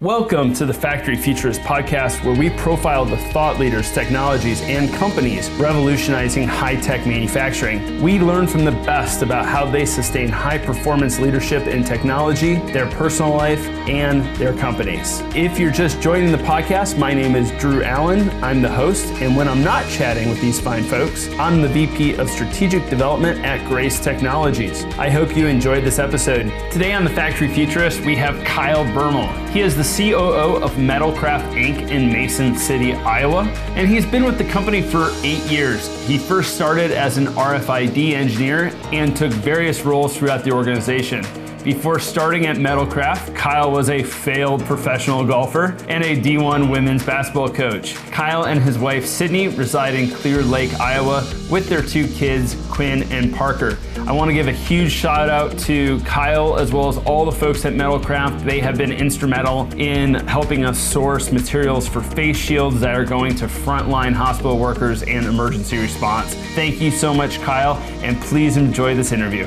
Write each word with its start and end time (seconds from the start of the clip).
Welcome 0.00 0.54
to 0.54 0.64
the 0.64 0.72
Factory 0.72 1.16
Futurist 1.16 1.60
podcast, 1.62 2.24
where 2.24 2.38
we 2.38 2.50
profile 2.50 3.04
the 3.04 3.16
thought 3.16 3.58
leaders, 3.58 3.90
technologies, 3.90 4.62
and 4.62 4.94
companies 4.94 5.50
revolutionizing 5.50 6.46
high 6.46 6.76
tech 6.76 7.04
manufacturing. 7.04 8.00
We 8.00 8.20
learn 8.20 8.46
from 8.46 8.64
the 8.64 8.70
best 8.70 9.22
about 9.22 9.46
how 9.46 9.68
they 9.68 9.84
sustain 9.84 10.28
high 10.28 10.58
performance 10.58 11.18
leadership 11.18 11.66
in 11.66 11.82
technology, 11.82 12.54
their 12.70 12.88
personal 12.92 13.32
life, 13.34 13.66
and 13.88 14.24
their 14.36 14.54
companies. 14.56 15.20
If 15.34 15.58
you're 15.58 15.72
just 15.72 16.00
joining 16.00 16.30
the 16.30 16.38
podcast, 16.38 16.96
my 16.96 17.12
name 17.12 17.34
is 17.34 17.50
Drew 17.60 17.82
Allen. 17.82 18.30
I'm 18.40 18.62
the 18.62 18.70
host, 18.70 19.04
and 19.20 19.36
when 19.36 19.48
I'm 19.48 19.64
not 19.64 19.84
chatting 19.88 20.28
with 20.28 20.40
these 20.40 20.60
fine 20.60 20.84
folks, 20.84 21.28
I'm 21.40 21.60
the 21.60 21.66
VP 21.66 22.18
of 22.18 22.30
Strategic 22.30 22.88
Development 22.88 23.44
at 23.44 23.66
Grace 23.66 23.98
Technologies. 23.98 24.84
I 24.96 25.10
hope 25.10 25.36
you 25.36 25.48
enjoyed 25.48 25.82
this 25.82 25.98
episode. 25.98 26.52
Today 26.70 26.92
on 26.92 27.02
the 27.02 27.10
Factory 27.10 27.48
Futurist, 27.48 28.02
we 28.02 28.14
have 28.14 28.40
Kyle 28.44 28.84
Bermel. 28.84 29.34
He 29.48 29.60
is 29.60 29.74
the 29.74 29.87
COO 29.96 30.62
of 30.62 30.72
Metalcraft 30.72 31.54
Inc. 31.54 31.90
in 31.90 32.12
Mason 32.12 32.56
City, 32.56 32.92
Iowa, 32.92 33.44
and 33.74 33.88
he's 33.88 34.04
been 34.04 34.24
with 34.24 34.36
the 34.36 34.44
company 34.44 34.82
for 34.82 35.10
eight 35.22 35.42
years. 35.50 35.88
He 36.06 36.18
first 36.18 36.54
started 36.54 36.90
as 36.90 37.16
an 37.16 37.26
RFID 37.28 38.12
engineer 38.12 38.70
and 38.92 39.16
took 39.16 39.32
various 39.32 39.82
roles 39.82 40.16
throughout 40.16 40.44
the 40.44 40.52
organization. 40.52 41.24
Before 41.68 41.98
starting 41.98 42.46
at 42.46 42.56
Metalcraft, 42.56 43.36
Kyle 43.36 43.70
was 43.70 43.90
a 43.90 44.02
failed 44.02 44.64
professional 44.64 45.22
golfer 45.22 45.76
and 45.86 46.02
a 46.02 46.16
D1 46.16 46.70
women's 46.70 47.04
basketball 47.04 47.50
coach. 47.50 47.94
Kyle 48.10 48.46
and 48.46 48.58
his 48.58 48.78
wife 48.78 49.04
Sydney 49.04 49.48
reside 49.48 49.94
in 49.94 50.10
Clear 50.10 50.40
Lake, 50.40 50.72
Iowa, 50.80 51.30
with 51.50 51.68
their 51.68 51.82
two 51.82 52.08
kids, 52.08 52.56
Quinn 52.70 53.02
and 53.12 53.34
Parker. 53.34 53.76
I 54.06 54.12
want 54.12 54.30
to 54.30 54.32
give 54.32 54.48
a 54.48 54.52
huge 54.52 54.90
shout 54.90 55.28
out 55.28 55.58
to 55.58 56.00
Kyle 56.06 56.58
as 56.58 56.72
well 56.72 56.88
as 56.88 56.96
all 57.04 57.26
the 57.26 57.32
folks 57.32 57.66
at 57.66 57.74
Metalcraft. 57.74 58.46
They 58.46 58.60
have 58.60 58.78
been 58.78 58.90
instrumental 58.90 59.70
in 59.74 60.14
helping 60.26 60.64
us 60.64 60.78
source 60.78 61.30
materials 61.30 61.86
for 61.86 62.00
face 62.00 62.38
shields 62.38 62.80
that 62.80 62.94
are 62.94 63.04
going 63.04 63.34
to 63.34 63.44
frontline 63.44 64.14
hospital 64.14 64.58
workers 64.58 65.02
and 65.02 65.26
emergency 65.26 65.76
response. 65.76 66.32
Thank 66.54 66.80
you 66.80 66.90
so 66.90 67.12
much, 67.12 67.42
Kyle, 67.42 67.74
and 68.02 68.18
please 68.22 68.56
enjoy 68.56 68.94
this 68.94 69.12
interview. 69.12 69.46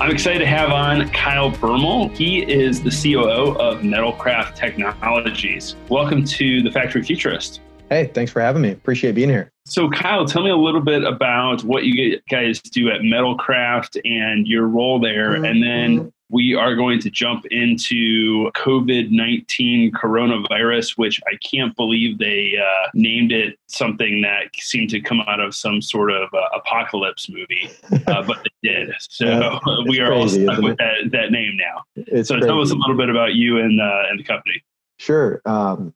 I'm 0.00 0.12
excited 0.12 0.38
to 0.38 0.46
have 0.46 0.70
on 0.70 1.08
Kyle 1.08 1.50
Bermel. 1.50 2.16
He 2.16 2.42
is 2.42 2.80
the 2.80 2.90
COO 2.90 3.58
of 3.58 3.80
Metalcraft 3.80 4.54
Technologies. 4.54 5.74
Welcome 5.88 6.24
to 6.24 6.62
the 6.62 6.70
Factory 6.70 7.02
Futurist. 7.02 7.60
Hey, 7.90 8.06
thanks 8.14 8.30
for 8.30 8.40
having 8.40 8.62
me. 8.62 8.70
Appreciate 8.70 9.16
being 9.16 9.28
here. 9.28 9.50
So, 9.66 9.90
Kyle, 9.90 10.24
tell 10.24 10.44
me 10.44 10.50
a 10.50 10.56
little 10.56 10.80
bit 10.80 11.02
about 11.02 11.64
what 11.64 11.82
you 11.82 12.20
guys 12.30 12.60
do 12.60 12.90
at 12.90 13.00
Metalcraft 13.00 14.00
and 14.04 14.46
your 14.46 14.68
role 14.68 15.00
there, 15.00 15.30
mm-hmm. 15.30 15.44
and 15.44 15.62
then 15.62 16.12
we 16.30 16.54
are 16.54 16.74
going 16.74 17.00
to 17.00 17.10
jump 17.10 17.46
into 17.46 18.50
COVID 18.52 19.10
19 19.10 19.92
coronavirus, 19.92 20.98
which 20.98 21.20
I 21.26 21.36
can't 21.36 21.74
believe 21.76 22.18
they 22.18 22.54
uh, 22.60 22.90
named 22.94 23.32
it 23.32 23.58
something 23.68 24.20
that 24.22 24.50
seemed 24.56 24.90
to 24.90 25.00
come 25.00 25.20
out 25.26 25.40
of 25.40 25.54
some 25.54 25.80
sort 25.80 26.10
of 26.10 26.28
uh, 26.34 26.40
apocalypse 26.54 27.30
movie, 27.30 27.70
uh, 28.06 28.22
but 28.26 28.44
they 28.44 28.68
did. 28.68 28.90
So 29.00 29.24
yeah, 29.24 29.58
we 29.86 30.00
are 30.00 30.08
crazy, 30.08 30.46
all 30.46 30.54
stuck 30.54 30.64
with 30.64 30.76
that, 30.78 31.10
that, 31.12 31.30
name 31.30 31.56
now. 31.56 31.84
It's 31.96 32.28
so 32.28 32.34
crazy. 32.34 32.46
tell 32.46 32.60
us 32.60 32.70
a 32.70 32.74
little 32.74 32.96
bit 32.96 33.08
about 33.08 33.34
you 33.34 33.58
and, 33.58 33.80
uh, 33.80 34.02
and 34.10 34.18
the 34.18 34.24
company. 34.24 34.62
Sure. 34.98 35.40
Um, 35.46 35.94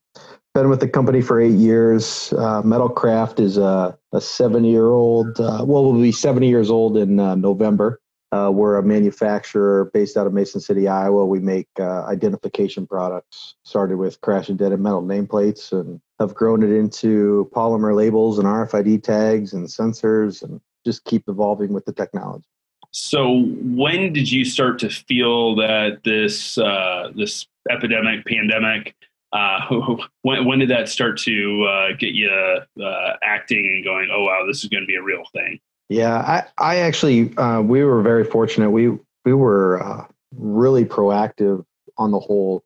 been 0.55 0.69
with 0.69 0.81
the 0.81 0.89
company 0.89 1.23
for 1.23 1.41
eight 1.41 1.55
years. 1.55 2.33
Uh, 2.35 2.63
Metalcraft 2.63 3.41
is 3.41 3.57
a, 3.57 3.99
a 4.13 4.21
seven 4.21 4.65
year 4.65 4.87
old, 4.87 5.41
uh, 5.41 5.65
well, 5.67 5.91
we'll 5.91 6.01
be 6.01 6.13
70 6.13 6.49
years 6.49 6.71
old 6.71 6.97
in 6.97 7.17
November. 7.17 8.01
Uh, 8.33 8.51
we're 8.51 8.77
a 8.77 8.83
manufacturer 8.83 9.91
based 9.93 10.17
out 10.17 10.27
of 10.27 10.33
Mason 10.33 10.59
City, 10.59 10.89
Iowa. 10.89 11.27
We 11.27 11.39
make 11.39 11.69
uh, 11.79 12.05
identification 12.07 12.87
products. 12.87 13.57
Started 13.63 13.99
with 13.99 14.21
crash 14.23 14.49
and 14.49 14.59
dead 14.59 14.79
metal 14.81 15.03
nameplates 15.03 15.71
and 15.71 16.01
have 16.19 16.35
grown 16.35 16.63
it 16.63 16.71
into 16.71 17.51
polymer 17.55 17.95
labels 17.95 18.39
and 18.39 18.47
RFID 18.47 19.03
tags 19.03 19.53
and 19.53 19.67
sensors 19.67 20.43
and 20.43 20.63
just 20.87 21.05
keep 21.05 21.29
evolving 21.29 21.75
with 21.75 21.85
the 21.85 21.93
technology. 21.93 22.47
So, 22.91 23.43
when 23.43 24.15
did 24.15 24.31
you 24.31 24.47
start 24.47 24.79
to 24.81 24.89
feel 24.89 25.55
that 25.57 26.01
this 26.05 26.57
uh, 26.57 27.11
this 27.15 27.47
epidemic, 27.71 28.25
pandemic, 28.25 28.95
uh, 29.33 29.97
when, 30.23 30.47
when 30.47 30.59
did 30.59 30.71
that 30.71 30.89
start 30.89 31.19
to 31.19 31.65
uh, 31.65 31.97
get 31.99 32.15
you 32.15 32.31
uh, 32.31 33.13
acting 33.23 33.67
and 33.67 33.85
going, 33.85 34.09
oh, 34.11 34.25
wow, 34.25 34.45
this 34.47 34.63
is 34.63 34.71
going 34.71 34.83
to 34.83 34.87
be 34.87 34.97
a 34.97 35.03
real 35.03 35.25
thing? 35.35 35.61
Yeah, 35.93 36.17
I, 36.17 36.45
I 36.57 36.77
actually, 36.79 37.37
uh, 37.37 37.61
we 37.61 37.85
were 37.85 38.01
very 38.01 38.25
fortunate. 38.25 38.71
We, 38.71 38.99
we 39.27 39.35
were 39.35 39.83
uh, 39.83 40.07
really 40.35 40.87
proactive 40.87 41.65
on 41.99 42.13
the 42.13 42.19
whole 42.19 42.65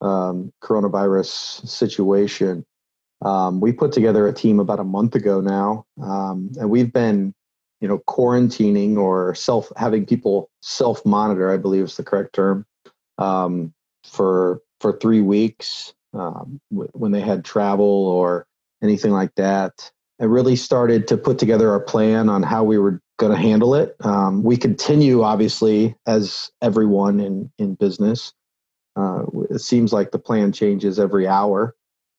um, 0.00 0.50
coronavirus 0.62 1.68
situation. 1.68 2.64
Um, 3.22 3.60
we 3.60 3.72
put 3.72 3.92
together 3.92 4.26
a 4.26 4.32
team 4.32 4.60
about 4.60 4.80
a 4.80 4.84
month 4.84 5.14
ago 5.14 5.42
now, 5.42 5.84
um, 6.02 6.52
and 6.58 6.70
we've 6.70 6.90
been, 6.90 7.34
you 7.82 7.88
know, 7.88 7.98
quarantining 8.08 8.96
or 8.96 9.34
self 9.34 9.70
having 9.76 10.06
people 10.06 10.50
self 10.62 11.04
monitor. 11.04 11.52
I 11.52 11.58
believe 11.58 11.84
is 11.84 11.96
the 11.96 12.02
correct 12.02 12.34
term 12.34 12.64
um, 13.18 13.74
for 14.04 14.62
for 14.80 14.98
three 14.98 15.20
weeks 15.20 15.92
um, 16.14 16.60
when 16.70 17.12
they 17.12 17.20
had 17.20 17.44
travel 17.44 17.86
or 17.86 18.46
anything 18.82 19.12
like 19.12 19.34
that. 19.36 19.90
I 20.20 20.24
really 20.24 20.56
started 20.56 21.08
to 21.08 21.16
put 21.16 21.38
together 21.38 21.70
our 21.70 21.80
plan 21.80 22.28
on 22.28 22.42
how 22.42 22.62
we 22.64 22.78
were 22.78 23.00
going 23.18 23.32
to 23.32 23.38
handle 23.38 23.74
it. 23.74 23.96
Um, 24.00 24.42
we 24.42 24.56
continue, 24.56 25.22
obviously, 25.22 25.96
as 26.06 26.50
everyone 26.62 27.20
in 27.20 27.50
in 27.58 27.74
business. 27.74 28.32
Uh, 28.96 29.24
it 29.50 29.60
seems 29.60 29.92
like 29.92 30.12
the 30.12 30.18
plan 30.18 30.52
changes 30.52 31.00
every 31.00 31.26
hour, 31.26 31.74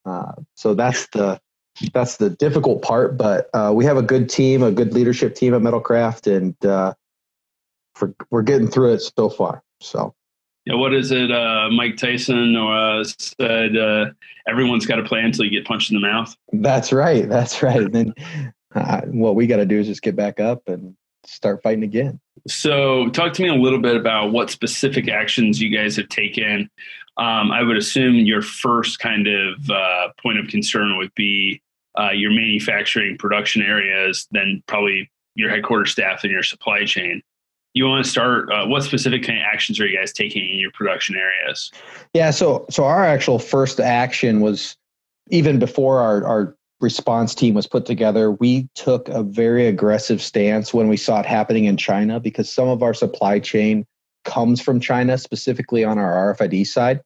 uh, 0.05 0.33
so 0.55 0.73
that's 0.73 1.07
the 1.07 1.39
that's 1.93 2.17
the 2.17 2.29
difficult 2.29 2.81
part. 2.81 3.17
But 3.17 3.49
uh, 3.53 3.71
we 3.73 3.85
have 3.85 3.97
a 3.97 4.01
good 4.01 4.29
team, 4.29 4.61
a 4.61 4.71
good 4.71 4.93
leadership 4.93 5.35
team 5.35 5.53
at 5.53 5.61
Metalcraft, 5.61 6.35
and 6.35 6.65
uh, 6.65 6.93
for, 7.95 8.13
we're 8.29 8.41
getting 8.41 8.67
through 8.67 8.93
it 8.93 8.99
so 9.17 9.29
far. 9.29 9.63
So 9.81 10.13
yeah, 10.65 10.75
what 10.75 10.93
is 10.93 11.11
it? 11.11 11.31
Uh, 11.31 11.69
Mike 11.71 11.95
Tyson 11.95 12.55
uh, 12.55 13.03
said, 13.03 13.77
uh, 13.77 14.05
"Everyone's 14.47 14.85
got 14.85 14.95
to 14.95 15.03
play 15.03 15.21
until 15.21 15.45
you 15.45 15.51
get 15.51 15.65
punched 15.65 15.91
in 15.91 15.95
the 15.95 16.05
mouth." 16.05 16.35
That's 16.53 16.91
right. 16.91 17.29
That's 17.29 17.61
right. 17.61 17.81
And 17.81 17.93
then 17.93 18.13
uh, 18.73 19.01
what 19.01 19.35
we 19.35 19.45
got 19.45 19.57
to 19.57 19.65
do 19.65 19.79
is 19.79 19.87
just 19.87 20.01
get 20.01 20.15
back 20.15 20.39
up 20.39 20.67
and 20.67 20.95
start 21.23 21.61
fighting 21.61 21.83
again. 21.83 22.19
So, 22.47 23.09
talk 23.09 23.33
to 23.33 23.43
me 23.43 23.49
a 23.49 23.55
little 23.55 23.79
bit 23.79 23.95
about 23.95 24.31
what 24.31 24.49
specific 24.49 25.07
actions 25.07 25.61
you 25.61 25.75
guys 25.75 25.95
have 25.97 26.09
taken. 26.09 26.69
Um, 27.17 27.51
I 27.51 27.61
would 27.61 27.77
assume 27.77 28.15
your 28.15 28.41
first 28.41 28.99
kind 28.99 29.27
of 29.27 29.69
uh, 29.69 30.09
point 30.21 30.39
of 30.39 30.47
concern 30.47 30.97
would 30.97 31.13
be 31.15 31.61
uh, 31.97 32.11
your 32.11 32.31
manufacturing 32.31 33.17
production 33.17 33.61
areas, 33.61 34.27
then 34.31 34.63
probably 34.67 35.09
your 35.35 35.49
headquarters 35.49 35.91
staff 35.91 36.23
and 36.23 36.31
your 36.31 36.43
supply 36.43 36.85
chain 36.85 37.21
you 37.75 37.85
want 37.85 38.03
to 38.03 38.09
start 38.09 38.49
uh, 38.51 38.65
what 38.65 38.81
specific 38.83 39.21
kind 39.23 39.37
of 39.37 39.45
actions 39.45 39.79
are 39.79 39.85
you 39.85 39.97
guys 39.97 40.11
taking 40.11 40.49
in 40.49 40.57
your 40.57 40.71
production 40.71 41.15
areas? 41.15 41.71
Yeah 42.13 42.31
so 42.31 42.65
so 42.69 42.85
our 42.85 43.05
actual 43.05 43.37
first 43.37 43.79
action 43.79 44.39
was 44.41 44.75
even 45.29 45.59
before 45.59 45.99
our 45.99 46.25
our 46.25 46.55
response 46.81 47.35
team 47.35 47.53
was 47.53 47.67
put 47.67 47.85
together 47.85 48.31
we 48.31 48.67
took 48.75 49.07
a 49.09 49.23
very 49.23 49.65
aggressive 49.65 50.21
stance 50.21 50.73
when 50.73 50.89
we 50.89 50.97
saw 50.97 51.21
it 51.21 51.25
happening 51.25 51.65
in 51.65 51.77
china 51.77 52.19
because 52.19 52.51
some 52.51 52.67
of 52.67 52.83
our 52.83 52.93
supply 52.93 53.39
chain 53.39 53.85
comes 54.25 54.59
from 54.59 54.79
china 54.79 55.17
specifically 55.17 55.83
on 55.83 55.97
our 55.97 56.35
rfid 56.35 56.65
side. 56.67 56.99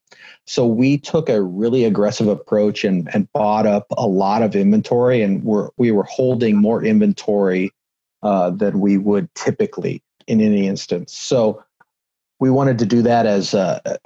So 0.48 0.66
we 0.66 0.98
took 0.98 1.30
a 1.30 1.44
really 1.44 1.84
aggressive 1.86 2.28
approach 2.28 2.84
and 2.84 3.08
and 3.14 3.32
bought 3.34 3.68
up 3.68 3.86
a 3.92 4.08
lot 4.08 4.42
of 4.42 4.56
inventory 4.56 5.22
and 5.22 5.44
we're 5.44 5.70
we 5.78 5.92
were 5.92 6.04
holding 6.04 6.58
more 6.58 6.84
inventory 6.84 7.72
uh, 8.24 8.50
than 8.50 8.80
we 8.80 8.98
would 8.98 9.34
typically 9.36 10.02
in 10.28 10.42
any 10.42 10.68
instance. 10.68 11.18
So 11.18 11.64
we 12.40 12.50
wanted 12.50 12.80
to 12.80 12.86
do 12.86 13.02
that 13.02 13.26
as 13.26 13.54
a, 13.54 14.00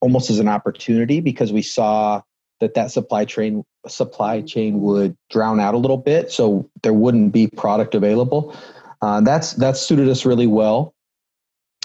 almost 0.00 0.30
as 0.30 0.38
an 0.38 0.48
opportunity 0.48 1.20
because 1.20 1.52
we 1.52 1.62
saw 1.62 2.22
that 2.60 2.74
that 2.74 2.90
supply 2.90 3.24
chain 3.24 3.64
supply 3.86 4.42
chain 4.42 4.80
would 4.80 5.16
drown 5.30 5.60
out 5.60 5.74
a 5.74 5.78
little 5.78 5.96
bit, 5.96 6.30
so 6.30 6.68
there 6.82 6.92
wouldn't 6.92 7.32
be 7.32 7.46
product 7.46 7.94
available. 7.94 8.54
Uh, 9.00 9.20
that's 9.20 9.52
that 9.54 9.76
suited 9.76 10.08
us 10.08 10.26
really 10.26 10.46
well. 10.46 10.94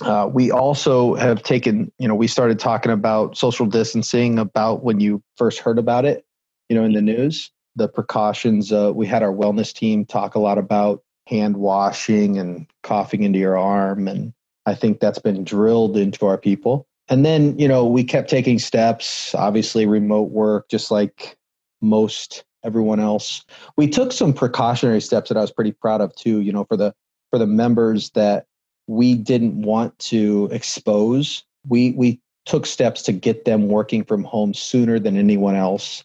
Uh, 0.01 0.27
we 0.31 0.51
also 0.51 1.13
have 1.13 1.44
taken, 1.44 1.91
you 1.99 2.07
know, 2.07 2.15
we 2.15 2.27
started 2.27 2.59
talking 2.59 2.91
about 2.91 3.38
social 3.38 3.67
distancing 3.67 4.39
about 4.39 4.83
when 4.83 4.99
you 4.99 5.21
first 5.38 5.59
heard 5.59 5.77
about 5.77 6.03
it, 6.03 6.25
you 6.69 6.75
know, 6.75 6.83
in 6.83 6.94
the 6.94 7.01
news. 7.01 7.51
The 7.75 7.88
precautions. 7.88 8.71
Uh, 8.71 8.91
we 8.94 9.07
had 9.07 9.23
our 9.23 9.33
wellness 9.33 9.73
team 9.73 10.06
talk 10.06 10.35
a 10.35 10.39
lot 10.39 10.57
about 10.57 11.01
hand 11.27 11.57
washing 11.57 12.37
and 12.37 12.67
coughing 12.83 13.23
into 13.23 13.39
your 13.39 13.57
arm. 13.57 14.07
And 14.07 14.33
I 14.65 14.75
think 14.75 14.99
that's 14.99 15.19
been 15.19 15.43
drilled 15.43 15.97
into 15.97 16.25
our 16.25 16.37
people. 16.37 16.87
And 17.09 17.25
then, 17.25 17.57
you 17.59 17.67
know, 17.67 17.85
we 17.85 18.03
kept 18.03 18.29
taking 18.29 18.59
steps, 18.59 19.35
obviously, 19.35 19.85
remote 19.85 20.31
work, 20.31 20.69
just 20.69 20.89
like 20.89 21.37
most 21.81 22.43
everyone 22.63 22.99
else. 22.99 23.43
We 23.75 23.87
took 23.87 24.11
some 24.11 24.33
precautionary 24.33 25.01
steps 25.01 25.29
that 25.29 25.37
I 25.37 25.41
was 25.41 25.51
pretty 25.51 25.73
proud 25.73 26.01
of 26.01 26.15
too, 26.15 26.41
you 26.41 26.51
know, 26.51 26.63
for 26.65 26.77
the 26.77 26.93
for 27.29 27.37
the 27.37 27.47
members 27.47 28.11
that 28.11 28.45
we 28.87 29.15
didn't 29.15 29.61
want 29.61 29.97
to 29.99 30.49
expose. 30.51 31.43
We 31.67 31.91
we 31.91 32.21
took 32.45 32.65
steps 32.65 33.01
to 33.03 33.13
get 33.13 33.45
them 33.45 33.67
working 33.67 34.03
from 34.03 34.23
home 34.23 34.53
sooner 34.53 34.99
than 34.99 35.17
anyone 35.17 35.55
else 35.55 36.03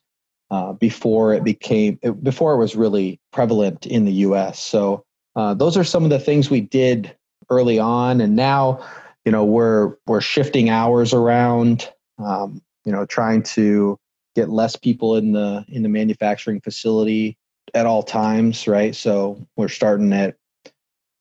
uh, 0.50 0.72
before 0.72 1.34
it 1.34 1.44
became 1.44 1.98
before 2.22 2.54
it 2.54 2.58
was 2.58 2.76
really 2.76 3.20
prevalent 3.32 3.86
in 3.86 4.04
the 4.04 4.12
U.S. 4.12 4.58
So 4.58 5.04
uh, 5.38 5.55
those 5.55 5.76
are 5.76 5.85
some 5.85 6.02
of 6.02 6.11
the 6.11 6.19
things 6.19 6.50
we 6.50 6.61
did 6.61 7.14
early 7.49 7.79
on, 7.79 8.20
and 8.20 8.35
now 8.35 8.85
you 9.25 9.31
know 9.31 9.44
we're 9.44 9.94
we're 10.05 10.20
shifting 10.20 10.69
hours 10.69 11.14
around. 11.14 11.88
Um, 12.19 12.61
you 12.85 12.90
know, 12.90 13.06
trying 13.06 13.44
to 13.44 13.96
get 14.35 14.49
less 14.49 14.75
people 14.75 15.14
in 15.14 15.31
the 15.31 15.64
in 15.69 15.85
the 15.85 15.88
manufacturing 15.88 16.61
facility 16.61 17.38
at 17.73 17.87
all 17.87 18.02
times, 18.02 18.67
right? 18.67 18.96
So 18.96 19.46
we're 19.56 19.69
starting 19.69 20.12
at 20.12 20.35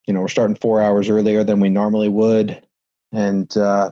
you 0.07 0.15
know 0.15 0.21
we're 0.21 0.29
starting 0.29 0.55
four 0.55 0.81
hours 0.81 1.09
earlier 1.09 1.43
than 1.43 1.59
we 1.59 1.69
normally 1.69 2.09
would, 2.09 2.59
and 3.11 3.55
uh, 3.55 3.91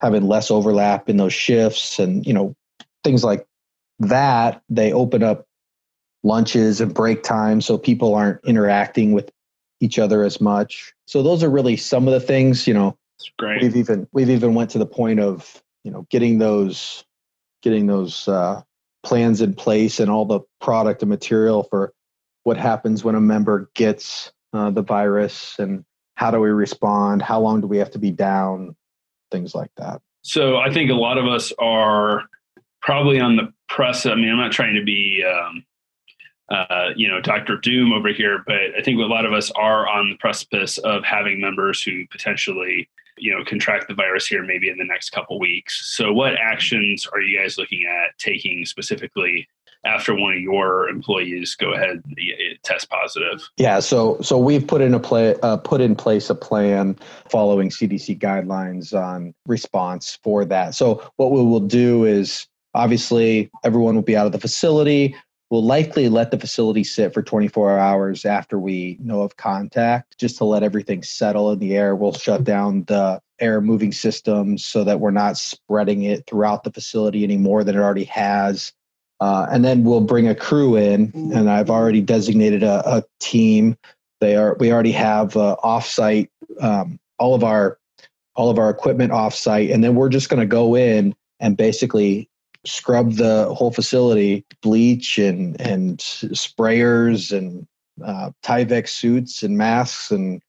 having 0.00 0.28
less 0.28 0.52
overlap 0.52 1.08
in 1.08 1.16
those 1.16 1.34
shifts, 1.34 1.98
and 1.98 2.24
you 2.24 2.32
know 2.32 2.54
things 3.02 3.24
like 3.24 3.44
that. 3.98 4.62
They 4.68 4.92
open 4.92 5.24
up 5.24 5.46
lunches 6.22 6.80
and 6.80 6.94
break 6.94 7.24
time 7.24 7.60
so 7.60 7.76
people 7.76 8.14
aren't 8.14 8.38
interacting 8.44 9.12
with 9.12 9.33
each 9.84 9.98
other 9.98 10.22
as 10.24 10.40
much. 10.40 10.94
So 11.06 11.22
those 11.22 11.42
are 11.42 11.50
really 11.50 11.76
some 11.76 12.08
of 12.08 12.14
the 12.14 12.20
things, 12.20 12.66
you 12.66 12.74
know. 12.74 12.96
Great. 13.38 13.62
We've 13.62 13.76
even 13.76 14.08
we've 14.12 14.30
even 14.30 14.54
went 14.54 14.70
to 14.70 14.78
the 14.78 14.86
point 14.86 15.20
of, 15.20 15.62
you 15.84 15.90
know, 15.90 16.06
getting 16.10 16.38
those 16.38 17.04
getting 17.62 17.86
those 17.86 18.28
uh, 18.28 18.62
plans 19.02 19.40
in 19.40 19.54
place 19.54 20.00
and 20.00 20.10
all 20.10 20.24
the 20.24 20.40
product 20.60 21.02
and 21.02 21.08
material 21.08 21.62
for 21.64 21.92
what 22.42 22.56
happens 22.56 23.04
when 23.04 23.14
a 23.14 23.20
member 23.20 23.70
gets 23.74 24.32
uh, 24.52 24.70
the 24.70 24.82
virus 24.82 25.56
and 25.58 25.84
how 26.16 26.30
do 26.30 26.38
we 26.38 26.50
respond? 26.50 27.22
How 27.22 27.40
long 27.40 27.60
do 27.60 27.66
we 27.66 27.78
have 27.78 27.90
to 27.92 27.98
be 27.98 28.10
down? 28.10 28.76
Things 29.30 29.54
like 29.54 29.70
that. 29.76 30.00
So 30.22 30.56
I 30.56 30.72
think 30.72 30.90
a 30.90 30.94
lot 30.94 31.18
of 31.18 31.26
us 31.26 31.52
are 31.58 32.22
probably 32.82 33.20
on 33.20 33.36
the 33.36 33.52
press. 33.68 34.06
I 34.06 34.14
mean, 34.14 34.30
I'm 34.30 34.38
not 34.38 34.52
trying 34.52 34.74
to 34.74 34.84
be 34.84 35.24
um, 35.24 35.64
uh, 36.50 36.90
you 36.94 37.08
know, 37.08 37.20
Dr. 37.20 37.56
Doom 37.56 37.92
over 37.92 38.08
here, 38.08 38.42
but 38.46 38.56
I 38.78 38.82
think 38.82 38.98
a 38.98 39.04
lot 39.04 39.24
of 39.24 39.32
us 39.32 39.50
are 39.52 39.88
on 39.88 40.10
the 40.10 40.16
precipice 40.16 40.78
of 40.78 41.02
having 41.04 41.40
members 41.40 41.82
who 41.82 42.06
potentially, 42.08 42.88
you 43.16 43.32
know, 43.32 43.44
contract 43.44 43.88
the 43.88 43.94
virus 43.94 44.26
here 44.26 44.42
maybe 44.42 44.68
in 44.68 44.76
the 44.76 44.84
next 44.84 45.10
couple 45.10 45.38
weeks. 45.38 45.94
So, 45.96 46.12
what 46.12 46.34
actions 46.34 47.06
are 47.12 47.20
you 47.20 47.38
guys 47.38 47.56
looking 47.56 47.84
at 47.88 48.18
taking 48.18 48.66
specifically 48.66 49.48
after 49.86 50.14
one 50.14 50.34
of 50.34 50.40
your 50.40 50.88
employees 50.88 51.54
go 51.54 51.72
ahead 51.72 52.02
test 52.62 52.90
positive? 52.90 53.48
Yeah, 53.56 53.80
so 53.80 54.18
so 54.20 54.36
we've 54.36 54.66
put 54.66 54.82
in 54.82 54.92
a 54.92 55.00
play 55.00 55.36
uh, 55.42 55.56
put 55.56 55.80
in 55.80 55.96
place 55.96 56.28
a 56.28 56.34
plan 56.34 56.98
following 57.30 57.70
CDC 57.70 58.18
guidelines 58.18 58.92
on 58.94 59.34
response 59.46 60.18
for 60.22 60.44
that. 60.44 60.74
So 60.74 61.10
what 61.16 61.30
we 61.30 61.42
will 61.42 61.60
do 61.60 62.04
is 62.04 62.46
obviously 62.74 63.50
everyone 63.62 63.94
will 63.94 64.02
be 64.02 64.16
out 64.16 64.26
of 64.26 64.32
the 64.32 64.40
facility 64.40 65.16
We'll 65.54 65.62
likely 65.62 66.08
let 66.08 66.32
the 66.32 66.36
facility 66.40 66.82
sit 66.82 67.14
for 67.14 67.22
24 67.22 67.78
hours 67.78 68.24
after 68.24 68.58
we 68.58 68.98
know 69.00 69.22
of 69.22 69.36
contact, 69.36 70.18
just 70.18 70.36
to 70.38 70.44
let 70.44 70.64
everything 70.64 71.04
settle 71.04 71.52
in 71.52 71.60
the 71.60 71.76
air. 71.76 71.94
We'll 71.94 72.12
shut 72.12 72.42
down 72.42 72.82
the 72.88 73.22
air 73.38 73.60
moving 73.60 73.92
systems 73.92 74.64
so 74.64 74.82
that 74.82 74.98
we're 74.98 75.12
not 75.12 75.36
spreading 75.36 76.02
it 76.02 76.26
throughout 76.26 76.64
the 76.64 76.72
facility 76.72 77.22
any 77.22 77.36
more 77.36 77.62
than 77.62 77.76
it 77.76 77.78
already 77.78 78.02
has. 78.02 78.72
Uh, 79.20 79.46
and 79.48 79.64
then 79.64 79.84
we'll 79.84 80.00
bring 80.00 80.26
a 80.26 80.34
crew 80.34 80.74
in, 80.74 81.12
and 81.14 81.48
I've 81.48 81.70
already 81.70 82.00
designated 82.00 82.64
a, 82.64 82.96
a 82.96 83.04
team. 83.20 83.76
They 84.20 84.34
are 84.34 84.56
we 84.58 84.72
already 84.72 84.90
have 84.90 85.36
uh, 85.36 85.54
offsite 85.62 86.30
um, 86.60 86.98
all 87.20 87.36
of 87.36 87.44
our 87.44 87.78
all 88.34 88.50
of 88.50 88.58
our 88.58 88.70
equipment 88.70 89.12
offsite, 89.12 89.72
and 89.72 89.84
then 89.84 89.94
we're 89.94 90.08
just 90.08 90.28
going 90.30 90.40
to 90.40 90.46
go 90.46 90.74
in 90.74 91.14
and 91.38 91.56
basically 91.56 92.28
scrub 92.66 93.12
the 93.12 93.52
whole 93.54 93.70
facility, 93.70 94.44
bleach 94.62 95.18
and 95.18 95.60
and 95.60 95.98
sprayers 95.98 97.36
and 97.36 97.66
uh, 98.04 98.30
Tyvek 98.42 98.88
suits 98.88 99.42
and 99.42 99.56
masks 99.56 100.10
and 100.10 100.42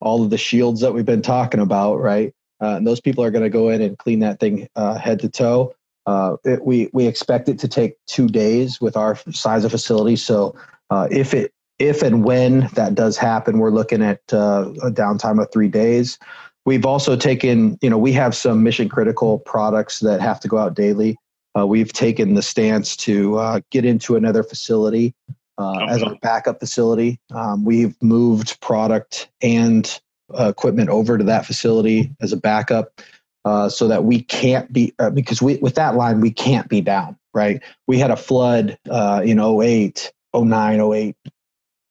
all 0.00 0.22
of 0.22 0.30
the 0.30 0.38
shields 0.38 0.80
that 0.80 0.92
we've 0.92 1.04
been 1.04 1.22
talking 1.22 1.60
about, 1.60 1.96
right? 1.96 2.32
Uh, 2.62 2.76
and 2.76 2.86
those 2.86 3.00
people 3.00 3.24
are 3.24 3.30
going 3.30 3.44
to 3.44 3.50
go 3.50 3.68
in 3.68 3.80
and 3.80 3.98
clean 3.98 4.18
that 4.20 4.38
thing 4.40 4.68
uh, 4.76 4.98
head 4.98 5.20
to 5.20 5.28
toe. 5.28 5.74
Uh, 6.06 6.36
it, 6.44 6.64
we 6.64 6.90
we 6.92 7.06
expect 7.06 7.48
it 7.48 7.58
to 7.58 7.68
take 7.68 7.94
two 8.06 8.26
days 8.26 8.80
with 8.80 8.96
our 8.96 9.16
size 9.30 9.64
of 9.64 9.70
facility. 9.70 10.16
So 10.16 10.54
uh, 10.90 11.08
if 11.10 11.34
it 11.34 11.52
if 11.78 12.02
and 12.02 12.24
when 12.24 12.68
that 12.74 12.94
does 12.94 13.16
happen, 13.16 13.58
we're 13.58 13.70
looking 13.70 14.02
at 14.02 14.20
uh, 14.32 14.72
a 14.82 14.90
downtime 14.90 15.40
of 15.40 15.50
three 15.52 15.68
days. 15.68 16.18
We've 16.66 16.84
also 16.84 17.16
taken, 17.16 17.78
you 17.80 17.88
know, 17.88 17.96
we 17.96 18.12
have 18.12 18.36
some 18.36 18.62
mission 18.62 18.88
critical 18.88 19.38
products 19.38 20.00
that 20.00 20.20
have 20.20 20.40
to 20.40 20.48
go 20.48 20.58
out 20.58 20.74
daily. 20.74 21.16
Uh, 21.58 21.66
we've 21.66 21.92
taken 21.92 22.34
the 22.34 22.42
stance 22.42 22.96
to 22.96 23.38
uh, 23.38 23.60
get 23.70 23.84
into 23.84 24.16
another 24.16 24.42
facility 24.42 25.14
uh, 25.58 25.82
okay. 25.82 25.92
as 25.92 26.02
our 26.02 26.14
backup 26.22 26.60
facility. 26.60 27.18
Um, 27.34 27.64
we've 27.64 28.00
moved 28.02 28.60
product 28.60 29.28
and 29.42 30.00
uh, 30.38 30.48
equipment 30.48 30.90
over 30.90 31.18
to 31.18 31.24
that 31.24 31.44
facility 31.44 32.14
as 32.20 32.32
a 32.32 32.36
backup 32.36 33.00
uh, 33.44 33.68
so 33.68 33.88
that 33.88 34.04
we 34.04 34.22
can't 34.22 34.72
be, 34.72 34.94
uh, 34.98 35.10
because 35.10 35.42
we, 35.42 35.56
with 35.56 35.74
that 35.74 35.96
line, 35.96 36.20
we 36.20 36.30
can't 36.30 36.68
be 36.68 36.80
down, 36.80 37.16
right? 37.34 37.60
We 37.88 37.98
had 37.98 38.10
a 38.10 38.16
flood 38.16 38.78
in 38.86 39.40
08, 39.40 40.12
09, 40.34 40.80
08. 40.80 41.16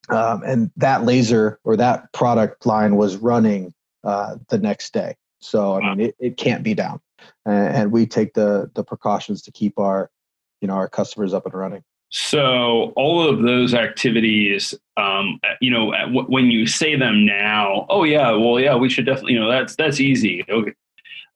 Um, 0.10 0.42
and 0.44 0.72
that 0.78 1.04
laser 1.04 1.60
or 1.64 1.78
that 1.78 2.12
product 2.14 2.66
line 2.66 2.96
was 2.96 3.18
running 3.18 3.74
the 4.04 4.60
next 4.60 4.94
day. 4.94 5.16
So, 5.40 5.76
I 5.76 5.96
mean, 5.96 6.08
it, 6.08 6.16
it 6.20 6.38
can't 6.38 6.64
be 6.64 6.74
down 6.74 7.02
and, 7.46 7.76
and 7.76 7.92
we 7.92 8.06
take 8.06 8.34
the 8.34 8.70
the 8.74 8.84
precautions 8.84 9.42
to 9.44 9.52
keep 9.52 9.78
our 9.78 10.10
you 10.62 10.68
know 10.68 10.76
our 10.76 10.88
customers 10.88 11.34
up 11.34 11.46
and 11.46 11.54
running. 11.54 11.84
So 12.12 12.92
all 12.96 13.28
of 13.28 13.44
those 13.44 13.76
activities, 13.76 14.74
um, 14.98 15.40
you 15.62 15.70
know, 15.70 15.94
when 16.28 16.46
you 16.46 16.66
say 16.66 16.96
them 16.96 17.24
now, 17.24 17.86
oh 17.90 18.04
yeah, 18.04 18.32
well 18.32 18.60
yeah, 18.60 18.76
we 18.76 18.90
should 18.90 19.06
definitely, 19.06 19.34
you 19.34 19.40
know, 19.40 19.50
that's 19.50 19.76
that's 19.76 20.00
easy. 20.00 20.44
Okay. 20.50 20.74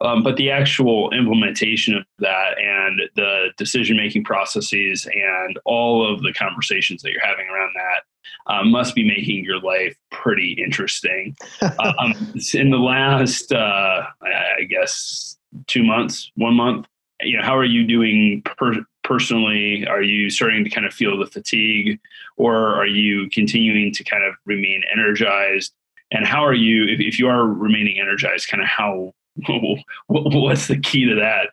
Um, 0.02 0.24
but 0.24 0.36
the 0.36 0.50
actual 0.50 1.12
implementation 1.14 1.96
of 1.96 2.04
that 2.20 2.58
and 2.58 3.02
the 3.16 3.50
decision 3.56 3.96
making 3.96 4.24
processes 4.24 5.08
and 5.14 5.60
all 5.64 6.12
of 6.12 6.24
the 6.24 6.34
conversations 6.34 7.04
that 7.04 7.12
you're 7.12 7.26
having 7.26 7.48
around 7.48 7.72
that 7.76 8.04
uh, 8.48 8.64
must 8.64 8.96
be 8.96 9.08
making 9.08 9.44
your 9.44 9.60
life 9.60 9.96
pretty 10.12 10.54
interesting. 10.64 11.36
uh, 11.62 11.94
um, 12.00 12.34
in 12.54 12.70
the 12.70 12.78
last, 12.78 13.52
uh, 13.52 14.04
I 14.22 14.64
guess, 14.70 15.38
two 15.68 15.84
months, 15.84 16.32
one 16.36 16.56
month? 16.56 16.88
You 17.22 17.38
know, 17.38 17.44
how 17.44 17.58
are 17.58 17.66
you 17.66 17.86
doing 17.86 18.42
per- 18.44 18.86
personally? 19.04 19.86
Are 19.88 20.02
you 20.02 20.30
starting 20.30 20.64
to 20.64 20.70
kind 20.70 20.86
of 20.86 20.94
feel 20.94 21.18
the 21.18 21.28
fatigue, 21.28 22.00
or 22.38 22.76
are 22.76 22.88
you 22.88 23.30
continuing 23.30 23.94
to 23.94 24.04
kind 24.04 24.24
of 24.24 24.36
remain 24.46 24.82
energized? 24.92 25.74
And 26.12 26.26
how 26.26 26.46
are 26.46 26.54
you, 26.54 26.86
if, 26.86 27.00
if 27.00 27.20
you 27.20 27.28
are 27.28 27.46
remaining 27.46 28.00
energized, 28.00 28.48
kind 28.48 28.62
of 28.62 28.68
how 28.68 29.14
what's 30.08 30.68
the 30.68 30.78
key 30.78 31.06
to 31.06 31.16
that 31.16 31.50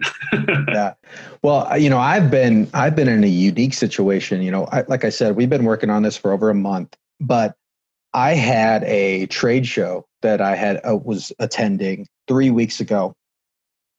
yeah 0.68 0.92
well 1.42 1.78
you 1.78 1.88
know 1.88 1.98
i've 1.98 2.30
been 2.30 2.68
i've 2.74 2.94
been 2.94 3.08
in 3.08 3.24
a 3.24 3.28
unique 3.28 3.72
situation 3.72 4.42
you 4.42 4.50
know 4.50 4.66
I, 4.66 4.84
like 4.88 5.04
i 5.04 5.08
said 5.08 5.34
we've 5.34 5.48
been 5.48 5.64
working 5.64 5.88
on 5.88 6.02
this 6.02 6.16
for 6.16 6.32
over 6.32 6.50
a 6.50 6.54
month 6.54 6.94
but 7.20 7.56
i 8.12 8.34
had 8.34 8.84
a 8.84 9.26
trade 9.26 9.66
show 9.66 10.06
that 10.20 10.42
i 10.42 10.54
had 10.56 10.80
uh, 10.86 10.96
was 10.96 11.32
attending 11.38 12.06
three 12.28 12.50
weeks 12.50 12.80
ago 12.80 13.16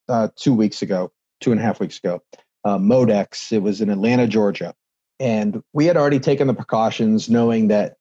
uh, 0.08 0.28
two 0.36 0.54
weeks 0.54 0.82
ago, 0.82 1.10
two 1.40 1.52
and 1.52 1.60
a 1.60 1.64
half 1.64 1.80
weeks 1.80 1.98
ago. 1.98 2.22
Uh, 2.64 2.78
Modex. 2.78 3.52
It 3.52 3.62
was 3.62 3.80
in 3.80 3.90
Atlanta, 3.90 4.26
Georgia, 4.26 4.74
and 5.18 5.62
we 5.72 5.86
had 5.86 5.96
already 5.96 6.20
taken 6.20 6.46
the 6.46 6.54
precautions, 6.54 7.28
knowing 7.28 7.68
that 7.68 7.96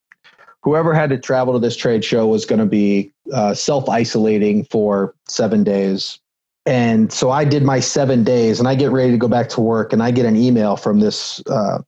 whoever 0.63 0.93
had 0.93 1.09
to 1.09 1.17
travel 1.17 1.53
to 1.53 1.59
this 1.59 1.75
trade 1.75 2.05
show 2.05 2.27
was 2.27 2.45
going 2.45 2.59
to 2.59 2.65
be 2.65 3.11
uh, 3.33 3.53
self 3.53 3.89
isolating 3.89 4.63
for 4.65 5.15
seven 5.27 5.63
days. 5.63 6.19
And 6.65 7.11
so 7.11 7.31
I 7.31 7.43
did 7.43 7.63
my 7.63 7.79
seven 7.79 8.23
days, 8.23 8.59
and 8.59 8.67
I 8.67 8.75
get 8.75 8.91
ready 8.91 9.11
to 9.11 9.17
go 9.17 9.27
back 9.27 9.49
to 9.49 9.61
work, 9.61 9.93
and 9.93 10.03
I 10.03 10.11
get 10.11 10.25
an 10.25 10.35
email 10.35 10.75
from 10.75 10.99
this 10.99 11.41
uh, 11.47 11.79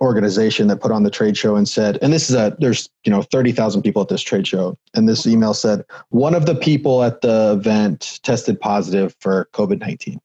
organization 0.00 0.68
that 0.68 0.80
put 0.80 0.92
on 0.92 1.02
the 1.02 1.10
trade 1.10 1.36
show 1.36 1.56
and 1.56 1.68
said, 1.68 1.98
and 2.02 2.12
this 2.12 2.28
is 2.28 2.36
a 2.36 2.54
there's 2.58 2.90
you 3.04 3.10
know 3.10 3.22
thirty 3.22 3.52
thousand 3.52 3.82
people 3.82 4.02
at 4.02 4.08
this 4.08 4.22
trade 4.22 4.46
show, 4.46 4.76
and 4.94 5.08
this 5.08 5.26
email 5.26 5.54
said 5.54 5.84
one 6.10 6.34
of 6.34 6.46
the 6.46 6.54
people 6.54 7.02
at 7.02 7.22
the 7.22 7.52
event 7.52 8.20
tested 8.22 8.60
positive 8.60 9.16
for 9.20 9.48
COVID 9.54 9.80
nineteen. 9.80 10.20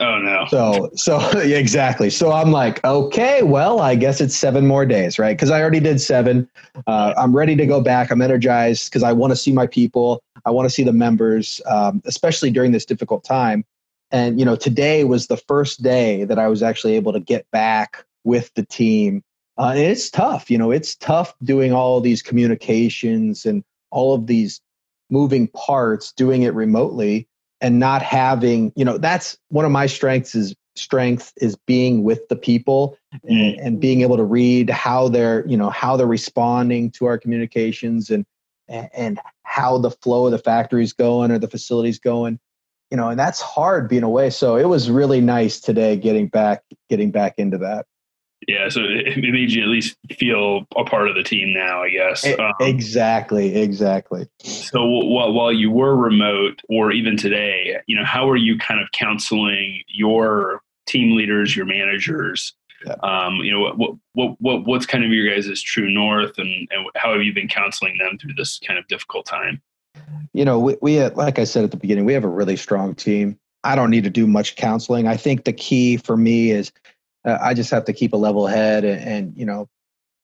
Oh 0.00 0.18
no! 0.18 0.46
So 0.48 0.90
so 0.94 1.18
exactly. 1.38 2.10
So 2.10 2.32
I'm 2.32 2.52
like, 2.52 2.84
okay, 2.84 3.42
well, 3.42 3.80
I 3.80 3.94
guess 3.94 4.20
it's 4.20 4.36
seven 4.36 4.66
more 4.66 4.86
days, 4.86 5.18
right? 5.18 5.36
Because 5.36 5.50
I 5.50 5.60
already 5.60 5.80
did 5.80 6.00
seven. 6.00 6.48
Uh, 6.86 7.14
I'm 7.16 7.34
ready 7.34 7.56
to 7.56 7.66
go 7.66 7.80
back. 7.80 8.10
I'm 8.10 8.22
energized 8.22 8.90
because 8.90 9.02
I 9.02 9.12
want 9.12 9.32
to 9.32 9.36
see 9.36 9.52
my 9.52 9.66
people. 9.66 10.22
I 10.44 10.50
want 10.50 10.66
to 10.66 10.70
see 10.70 10.84
the 10.84 10.92
members, 10.92 11.60
um, 11.66 12.02
especially 12.06 12.50
during 12.50 12.72
this 12.72 12.84
difficult 12.84 13.24
time. 13.24 13.64
And 14.10 14.38
you 14.38 14.44
know, 14.44 14.56
today 14.56 15.04
was 15.04 15.26
the 15.26 15.36
first 15.36 15.82
day 15.82 16.24
that 16.24 16.38
I 16.38 16.48
was 16.48 16.62
actually 16.62 16.94
able 16.94 17.12
to 17.12 17.20
get 17.20 17.50
back 17.50 18.04
with 18.24 18.52
the 18.54 18.64
team. 18.64 19.22
Uh, 19.58 19.70
and 19.70 19.80
it's 19.80 20.08
tough, 20.08 20.50
you 20.50 20.56
know, 20.56 20.70
it's 20.70 20.94
tough 20.94 21.34
doing 21.42 21.72
all 21.72 22.00
these 22.00 22.22
communications 22.22 23.44
and 23.44 23.64
all 23.90 24.14
of 24.14 24.28
these 24.28 24.60
moving 25.10 25.48
parts, 25.48 26.12
doing 26.12 26.42
it 26.42 26.54
remotely. 26.54 27.26
And 27.60 27.78
not 27.78 28.02
having 28.02 28.72
you 28.76 28.84
know 28.84 28.98
that's 28.98 29.36
one 29.48 29.64
of 29.64 29.70
my 29.70 29.86
strengths 29.86 30.34
is 30.34 30.54
strength 30.76 31.32
is 31.38 31.56
being 31.66 32.04
with 32.04 32.28
the 32.28 32.36
people 32.36 32.96
and, 33.24 33.56
mm. 33.56 33.66
and, 33.66 33.80
being 33.80 34.00
able 34.02 34.16
to 34.16 34.22
read 34.22 34.70
how 34.70 35.08
they're 35.08 35.46
you 35.46 35.56
know 35.56 35.70
how 35.70 35.96
they're 35.96 36.06
responding 36.06 36.90
to 36.90 37.06
our 37.06 37.18
communications 37.18 38.10
and 38.10 38.24
and 38.68 39.18
how 39.42 39.78
the 39.78 39.90
flow 39.90 40.26
of 40.26 40.32
the 40.32 40.38
factory's 40.38 40.92
going 40.92 41.30
or 41.30 41.38
the 41.38 41.48
facilities 41.48 41.98
going 41.98 42.38
you 42.90 42.96
know 42.96 43.08
and 43.08 43.18
that's 43.18 43.40
hard 43.40 43.88
being 43.88 44.02
away 44.02 44.30
so 44.30 44.56
it 44.56 44.68
was 44.68 44.90
really 44.90 45.20
nice 45.20 45.60
today 45.60 45.96
getting 45.96 46.28
back 46.28 46.62
getting 46.88 47.10
back 47.10 47.34
into 47.38 47.58
that 47.58 47.86
yeah 48.48 48.68
so 48.68 48.80
it, 48.82 49.16
made 49.18 49.52
you 49.52 49.62
at 49.62 49.68
least 49.68 49.96
feel 50.18 50.66
a 50.76 50.84
part 50.84 51.08
of 51.08 51.14
the 51.14 51.22
team 51.22 51.52
now 51.52 51.82
i 51.82 51.90
guess 51.90 52.26
um, 52.38 52.52
exactly 52.60 53.56
exactly 53.56 54.26
so 54.42 54.84
while, 54.84 55.32
while 55.32 55.52
you 55.52 55.70
were 55.70 55.96
remote 55.96 56.60
or 56.68 56.90
even 56.90 57.16
today 57.16 57.76
you 57.86 57.96
know 57.96 58.04
how 58.04 58.28
are 58.28 58.36
you 58.36 58.58
kind 58.58 58.80
of 58.80 58.90
counseling 58.92 59.82
your 59.86 60.60
team 60.86 61.16
leaders 61.16 61.54
your 61.54 61.66
managers 61.66 62.54
yeah. 62.84 62.94
um, 63.02 63.36
you 63.36 63.52
know 63.52 63.60
what, 63.76 63.96
what 64.14 64.36
what 64.40 64.64
what's 64.64 64.86
kind 64.86 65.04
of 65.04 65.10
your 65.10 65.32
guys' 65.32 65.60
true 65.62 65.90
north 65.90 66.38
and, 66.38 66.68
and 66.70 66.86
how 66.96 67.12
have 67.12 67.22
you 67.22 67.32
been 67.32 67.48
counseling 67.48 67.96
them 67.98 68.18
through 68.18 68.34
this 68.34 68.58
kind 68.66 68.78
of 68.78 68.86
difficult 68.88 69.26
time 69.26 69.60
you 70.32 70.44
know, 70.44 70.58
we, 70.58 70.76
we 70.80 71.04
like 71.04 71.38
I 71.38 71.44
said 71.44 71.64
at 71.64 71.70
the 71.70 71.76
beginning, 71.76 72.04
we 72.04 72.12
have 72.12 72.24
a 72.24 72.28
really 72.28 72.56
strong 72.56 72.94
team. 72.94 73.38
I 73.64 73.74
don't 73.74 73.90
need 73.90 74.04
to 74.04 74.10
do 74.10 74.26
much 74.26 74.56
counseling. 74.56 75.08
I 75.08 75.16
think 75.16 75.44
the 75.44 75.52
key 75.52 75.96
for 75.96 76.16
me 76.16 76.50
is 76.52 76.72
uh, 77.24 77.38
I 77.40 77.54
just 77.54 77.70
have 77.70 77.84
to 77.86 77.92
keep 77.92 78.12
a 78.12 78.16
level 78.16 78.46
head 78.46 78.84
and, 78.84 79.00
and 79.02 79.36
you 79.36 79.46
know, 79.46 79.68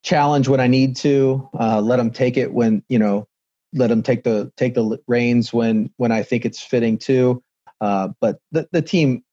challenge 0.02 0.48
when 0.48 0.60
I 0.60 0.66
need 0.66 0.96
to. 0.96 1.48
Uh, 1.58 1.80
let 1.80 1.96
them 1.96 2.10
take 2.10 2.36
it 2.36 2.52
when 2.52 2.82
you 2.88 2.98
know, 2.98 3.26
let 3.72 3.88
them 3.88 4.02
take 4.02 4.24
the 4.24 4.52
take 4.56 4.74
the 4.74 4.98
reins 5.06 5.52
when 5.52 5.90
when 5.96 6.12
I 6.12 6.22
think 6.22 6.44
it's 6.44 6.62
fitting 6.62 6.98
too. 6.98 7.42
Uh, 7.80 8.08
but 8.20 8.38
the 8.52 8.68
the 8.72 8.82
team, 8.82 9.24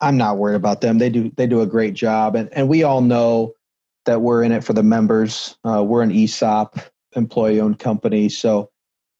I'm 0.00 0.16
not 0.16 0.38
worried 0.38 0.56
about 0.56 0.80
them. 0.80 0.98
They 0.98 1.10
do 1.10 1.30
they 1.36 1.46
do 1.46 1.60
a 1.60 1.66
great 1.66 1.94
job, 1.94 2.36
and 2.36 2.48
and 2.52 2.68
we 2.68 2.82
all 2.82 3.00
know 3.00 3.54
that 4.04 4.20
we're 4.20 4.42
in 4.42 4.52
it 4.52 4.62
for 4.64 4.72
the 4.72 4.82
members. 4.82 5.56
Uh, 5.64 5.82
we're 5.82 6.02
an 6.02 6.12
ESOP 6.12 6.78
employee 7.14 7.60
owned 7.60 7.78
company, 7.78 8.28
so 8.28 8.70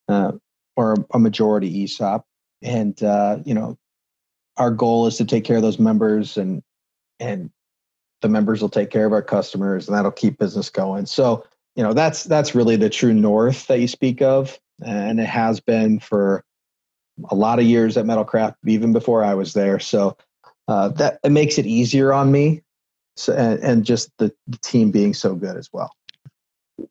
uh, 0.09 0.33
or 0.77 0.97
a 1.13 1.19
majority 1.19 1.85
ESOP. 1.85 2.25
And 2.63 3.01
uh, 3.03 3.39
you 3.45 3.55
know, 3.55 3.79
our 4.57 4.71
goal 4.71 5.07
is 5.07 5.17
to 5.17 5.25
take 5.25 5.45
care 5.45 5.57
of 5.57 5.63
those 5.63 5.79
members 5.79 6.37
and 6.37 6.63
and 7.19 7.51
the 8.27 8.33
members 8.33 8.61
will 8.61 8.69
take 8.69 8.91
care 8.91 9.07
of 9.07 9.13
our 9.13 9.23
customers 9.23 9.87
and 9.87 9.97
that'll 9.97 10.11
keep 10.11 10.39
business 10.39 10.69
going. 10.69 11.07
So, 11.07 11.47
you 11.77 11.83
know, 11.83 11.93
that's 11.93 12.25
that's 12.25 12.55
really 12.55 12.75
the 12.75 12.91
true 12.91 13.15
north 13.15 13.69
that 13.69 13.79
you 13.79 13.87
speak 13.87 14.21
of. 14.21 14.59
And 14.85 15.21
it 15.21 15.27
has 15.27 15.61
been 15.61 16.01
for 16.01 16.45
a 17.31 17.35
lot 17.35 17.61
of 17.61 17.65
years 17.65 17.97
at 17.97 18.05
Metalcraft, 18.05 18.57
even 18.67 18.93
before 18.93 19.23
I 19.23 19.35
was 19.35 19.53
there. 19.53 19.79
So 19.79 20.17
uh, 20.67 20.89
that 20.91 21.21
it 21.23 21.31
makes 21.31 21.57
it 21.57 21.67
easier 21.67 22.13
on 22.13 22.33
me. 22.33 22.63
So, 23.17 23.33
and, 23.33 23.61
and 23.61 23.85
just 23.85 24.11
the, 24.19 24.33
the 24.49 24.59
team 24.59 24.91
being 24.91 25.15
so 25.15 25.35
good 25.35 25.57
as 25.57 25.71
well 25.73 25.93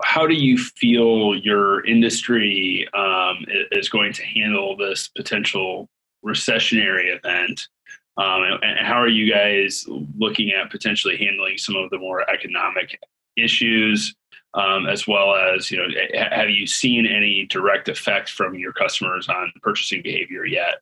how 0.04 0.26
do 0.26 0.34
you 0.34 0.58
feel 0.58 1.36
your 1.36 1.86
industry 1.86 2.88
um, 2.94 3.46
is 3.72 3.90
going 3.90 4.14
to 4.14 4.24
handle 4.24 4.76
this 4.76 5.08
potential 5.08 5.90
recessionary 6.26 7.16
event? 7.16 7.68
Um, 8.18 8.44
and 8.62 8.86
how 8.86 8.96
are 8.96 9.10
you 9.10 9.32
guys 9.32 9.86
looking 10.18 10.52
at 10.52 10.72
potentially 10.72 11.18
handling 11.18 11.58
some 11.58 11.76
of 11.76 11.90
the 11.90 11.98
more 11.98 12.30
economic 12.30 13.00
issues, 13.36 14.16
um, 14.54 14.88
as 14.88 15.06
well 15.06 15.36
as 15.36 15.70
you 15.70 15.78
know, 15.78 15.88
have 16.18 16.50
you 16.50 16.66
seen 16.66 17.06
any 17.06 17.46
direct 17.48 17.90
effect 17.90 18.30
from 18.30 18.56
your 18.56 18.72
customers 18.72 19.28
on 19.28 19.52
purchasing 19.62 20.02
behavior 20.02 20.46
yet? 20.46 20.76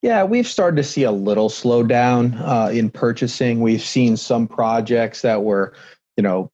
Yeah, 0.00 0.22
we've 0.22 0.46
started 0.46 0.76
to 0.76 0.84
see 0.84 1.02
a 1.04 1.10
little 1.10 1.48
slowdown 1.48 2.38
uh, 2.40 2.70
in 2.70 2.90
purchasing. 2.90 3.60
We've 3.60 3.82
seen 3.82 4.16
some 4.16 4.46
projects 4.46 5.22
that 5.22 5.42
were, 5.42 5.72
you 6.16 6.22
know, 6.22 6.52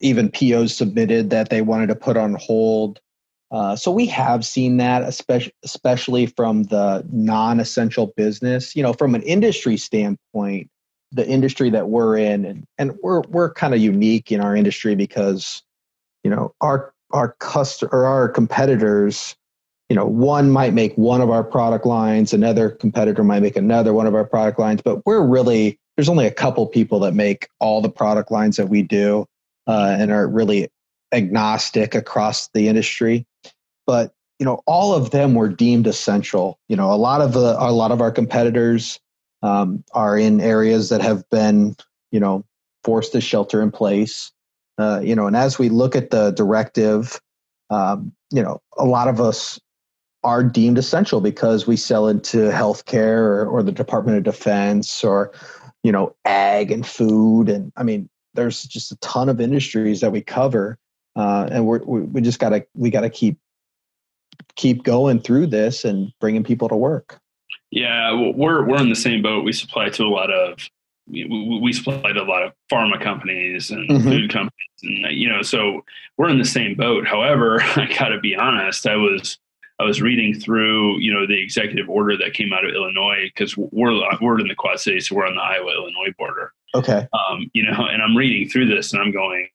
even 0.00 0.30
POs 0.30 0.76
submitted 0.76 1.30
that 1.30 1.50
they 1.50 1.62
wanted 1.62 1.88
to 1.88 1.96
put 1.96 2.16
on 2.16 2.34
hold. 2.34 3.00
Uh, 3.50 3.76
so 3.76 3.90
we 3.90 4.06
have 4.06 4.44
seen 4.44 4.76
that, 4.78 5.02
especially 5.02 5.52
especially 5.64 6.26
from 6.26 6.64
the 6.64 7.06
non-essential 7.12 8.12
business. 8.16 8.74
You 8.74 8.82
know, 8.82 8.92
from 8.92 9.14
an 9.14 9.22
industry 9.22 9.76
standpoint, 9.76 10.68
the 11.12 11.26
industry 11.26 11.70
that 11.70 11.88
we're 11.88 12.16
in, 12.16 12.44
and, 12.44 12.64
and 12.78 12.94
we're 13.02 13.22
we're 13.28 13.52
kind 13.52 13.72
of 13.72 13.80
unique 13.80 14.32
in 14.32 14.40
our 14.40 14.56
industry 14.56 14.96
because, 14.96 15.62
you 16.24 16.30
know, 16.30 16.54
our 16.60 16.92
our 17.12 17.36
customer 17.38 17.90
or 17.92 18.06
our 18.06 18.28
competitors, 18.28 19.36
you 19.88 19.94
know, 19.94 20.06
one 20.06 20.50
might 20.50 20.74
make 20.74 20.94
one 20.96 21.20
of 21.20 21.30
our 21.30 21.44
product 21.44 21.86
lines, 21.86 22.32
another 22.32 22.70
competitor 22.70 23.22
might 23.22 23.42
make 23.42 23.56
another 23.56 23.94
one 23.94 24.08
of 24.08 24.14
our 24.14 24.24
product 24.24 24.58
lines, 24.58 24.82
but 24.82 25.06
we're 25.06 25.24
really 25.24 25.78
there's 25.96 26.08
only 26.08 26.26
a 26.26 26.32
couple 26.32 26.66
people 26.66 26.98
that 27.00 27.14
make 27.14 27.48
all 27.60 27.80
the 27.80 27.88
product 27.88 28.30
lines 28.30 28.56
that 28.56 28.68
we 28.68 28.82
do 28.82 29.24
uh, 29.66 29.96
and 29.98 30.10
are 30.10 30.28
really 30.28 30.68
agnostic 31.12 31.94
across 31.94 32.48
the 32.48 32.68
industry. 32.68 33.26
But 33.86 34.12
you 34.38 34.44
know, 34.44 34.62
all 34.66 34.94
of 34.94 35.10
them 35.10 35.34
were 35.34 35.48
deemed 35.48 35.86
essential. 35.86 36.58
You 36.68 36.76
know, 36.76 36.92
a 36.92 36.96
lot 36.96 37.20
of 37.20 37.32
the 37.32 37.56
a 37.58 37.72
lot 37.72 37.92
of 37.92 38.00
our 38.00 38.10
competitors 38.10 39.00
um, 39.42 39.84
are 39.92 40.18
in 40.18 40.40
areas 40.40 40.88
that 40.90 41.00
have 41.00 41.28
been 41.30 41.76
you 42.12 42.20
know 42.20 42.44
forced 42.84 43.12
to 43.12 43.20
shelter 43.20 43.62
in 43.62 43.70
place. 43.70 44.32
Uh, 44.78 45.00
you 45.02 45.14
know, 45.14 45.26
and 45.26 45.36
as 45.36 45.58
we 45.58 45.70
look 45.70 45.96
at 45.96 46.10
the 46.10 46.32
directive, 46.32 47.18
um, 47.70 48.12
you 48.30 48.42
know, 48.42 48.60
a 48.76 48.84
lot 48.84 49.08
of 49.08 49.20
us 49.20 49.58
are 50.22 50.44
deemed 50.44 50.76
essential 50.76 51.20
because 51.20 51.66
we 51.66 51.76
sell 51.76 52.08
into 52.08 52.50
healthcare 52.50 53.18
or, 53.18 53.46
or 53.46 53.62
the 53.62 53.72
Department 53.72 54.18
of 54.18 54.24
Defense 54.24 55.02
or 55.02 55.32
you 55.82 55.92
know 55.92 56.14
ag 56.24 56.70
and 56.70 56.86
food 56.86 57.48
and 57.48 57.72
I 57.76 57.84
mean 57.84 58.10
there's 58.36 58.64
just 58.64 58.92
a 58.92 58.96
ton 58.96 59.28
of 59.28 59.40
industries 59.40 60.00
that 60.00 60.12
we 60.12 60.20
cover, 60.20 60.78
uh, 61.16 61.48
and 61.50 61.66
we're, 61.66 61.82
we 61.84 62.00
we 62.02 62.20
just 62.20 62.38
gotta 62.38 62.66
we 62.74 62.90
gotta 62.90 63.10
keep 63.10 63.38
keep 64.54 64.84
going 64.84 65.20
through 65.20 65.46
this 65.46 65.84
and 65.84 66.12
bringing 66.20 66.44
people 66.44 66.68
to 66.68 66.76
work. 66.76 67.18
Yeah, 67.70 68.12
we're 68.34 68.64
we're 68.66 68.80
in 68.80 68.90
the 68.90 68.96
same 68.96 69.22
boat. 69.22 69.44
We 69.44 69.52
supply 69.52 69.88
to 69.88 70.04
a 70.04 70.08
lot 70.08 70.30
of 70.30 70.58
we, 71.08 71.60
we 71.62 71.72
supply 71.72 72.12
to 72.12 72.22
a 72.22 72.24
lot 72.24 72.42
of 72.42 72.52
pharma 72.70 73.02
companies 73.02 73.70
and 73.70 73.88
mm-hmm. 73.88 74.08
food 74.08 74.32
companies, 74.32 74.52
and 74.82 75.16
you 75.16 75.28
know, 75.28 75.42
so 75.42 75.84
we're 76.16 76.28
in 76.28 76.38
the 76.38 76.44
same 76.44 76.76
boat. 76.76 77.06
However, 77.06 77.60
I 77.76 77.86
got 77.98 78.08
to 78.08 78.20
be 78.20 78.36
honest, 78.36 78.86
I 78.86 78.96
was 78.96 79.38
I 79.78 79.84
was 79.84 80.00
reading 80.00 80.38
through, 80.38 81.00
you 81.00 81.12
know, 81.12 81.26
the 81.26 81.40
executive 81.40 81.88
order 81.90 82.16
that 82.16 82.32
came 82.32 82.52
out 82.52 82.64
of 82.64 82.74
Illinois 82.74 83.30
because 83.34 83.56
we're 83.56 83.92
we're 84.20 84.40
in 84.40 84.48
the 84.48 84.54
Quad 84.54 84.80
Cities, 84.80 85.08
so 85.08 85.16
we're 85.16 85.26
on 85.26 85.34
the 85.34 85.42
Iowa 85.42 85.72
Illinois 85.72 86.14
border. 86.18 86.52
Okay. 86.74 87.06
Um, 87.12 87.50
you 87.52 87.64
know, 87.64 87.86
and 87.86 88.02
I'm 88.02 88.16
reading 88.16 88.48
through 88.48 88.66
this 88.66 88.92
and 88.92 89.00
I'm 89.00 89.12
going, 89.12 89.48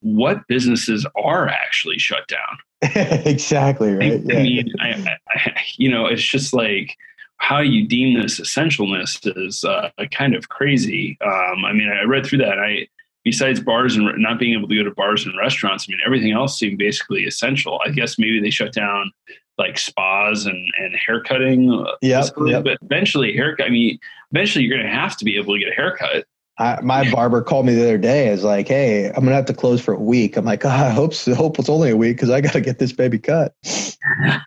what 0.00 0.46
businesses 0.48 1.06
are 1.22 1.48
actually 1.48 1.98
shut 1.98 2.26
down? 2.28 2.58
exactly 3.26 3.92
right. 3.94 4.12
I, 4.12 4.16
yeah. 4.16 4.38
I 4.38 4.42
mean, 4.42 4.72
I, 4.80 5.16
I, 5.34 5.60
you 5.76 5.90
know, 5.90 6.06
it's 6.06 6.22
just 6.22 6.52
like 6.52 6.96
how 7.36 7.60
you 7.60 7.86
deem 7.86 8.20
this 8.20 8.40
essentialness 8.40 9.20
is 9.46 9.64
uh, 9.64 9.90
kind 10.10 10.34
of 10.34 10.48
crazy. 10.48 11.18
Um, 11.24 11.64
I 11.64 11.72
mean, 11.72 11.90
I 11.90 12.04
read 12.04 12.26
through 12.26 12.38
that. 12.38 12.58
I 12.58 12.86
besides 13.24 13.60
bars 13.60 13.96
and 13.96 14.10
not 14.16 14.38
being 14.38 14.56
able 14.56 14.68
to 14.68 14.76
go 14.76 14.82
to 14.82 14.94
bars 14.94 15.26
and 15.26 15.36
restaurants, 15.36 15.86
I 15.88 15.92
mean, 15.92 16.00
everything 16.04 16.32
else 16.32 16.58
seemed 16.58 16.78
basically 16.78 17.24
essential. 17.24 17.80
I 17.84 17.90
guess 17.90 18.18
maybe 18.18 18.40
they 18.40 18.50
shut 18.50 18.72
down 18.72 19.12
like 19.58 19.78
spas 19.78 20.46
and 20.46 20.66
and 20.78 20.94
haircutting. 20.94 21.86
Yeah, 22.02 22.24
yep. 22.46 22.64
but 22.64 22.78
eventually 22.82 23.34
haircut. 23.34 23.66
I 23.66 23.70
mean, 23.70 23.98
eventually 24.32 24.64
you're 24.64 24.76
going 24.76 24.88
to 24.88 24.94
have 24.94 25.16
to 25.18 25.24
be 25.24 25.36
able 25.36 25.54
to 25.54 25.60
get 25.60 25.72
a 25.72 25.74
haircut. 25.74 26.24
I, 26.60 26.78
my 26.82 27.10
barber 27.10 27.40
called 27.40 27.64
me 27.64 27.74
the 27.74 27.82
other 27.82 27.98
day. 27.98 28.28
Is 28.28 28.44
like, 28.44 28.68
"Hey, 28.68 29.06
I'm 29.06 29.24
gonna 29.24 29.34
have 29.34 29.46
to 29.46 29.54
close 29.54 29.80
for 29.80 29.94
a 29.94 29.98
week." 29.98 30.36
I'm 30.36 30.44
like, 30.44 30.64
oh, 30.64 30.68
"I 30.68 30.90
hope 30.90 31.14
so, 31.14 31.34
hope 31.34 31.58
it's 31.58 31.70
only 31.70 31.90
a 31.90 31.96
week 31.96 32.16
because 32.16 32.28
I 32.28 32.42
got 32.42 32.52
to 32.52 32.60
get 32.60 32.78
this 32.78 32.92
baby 32.92 33.18
cut." 33.18 33.54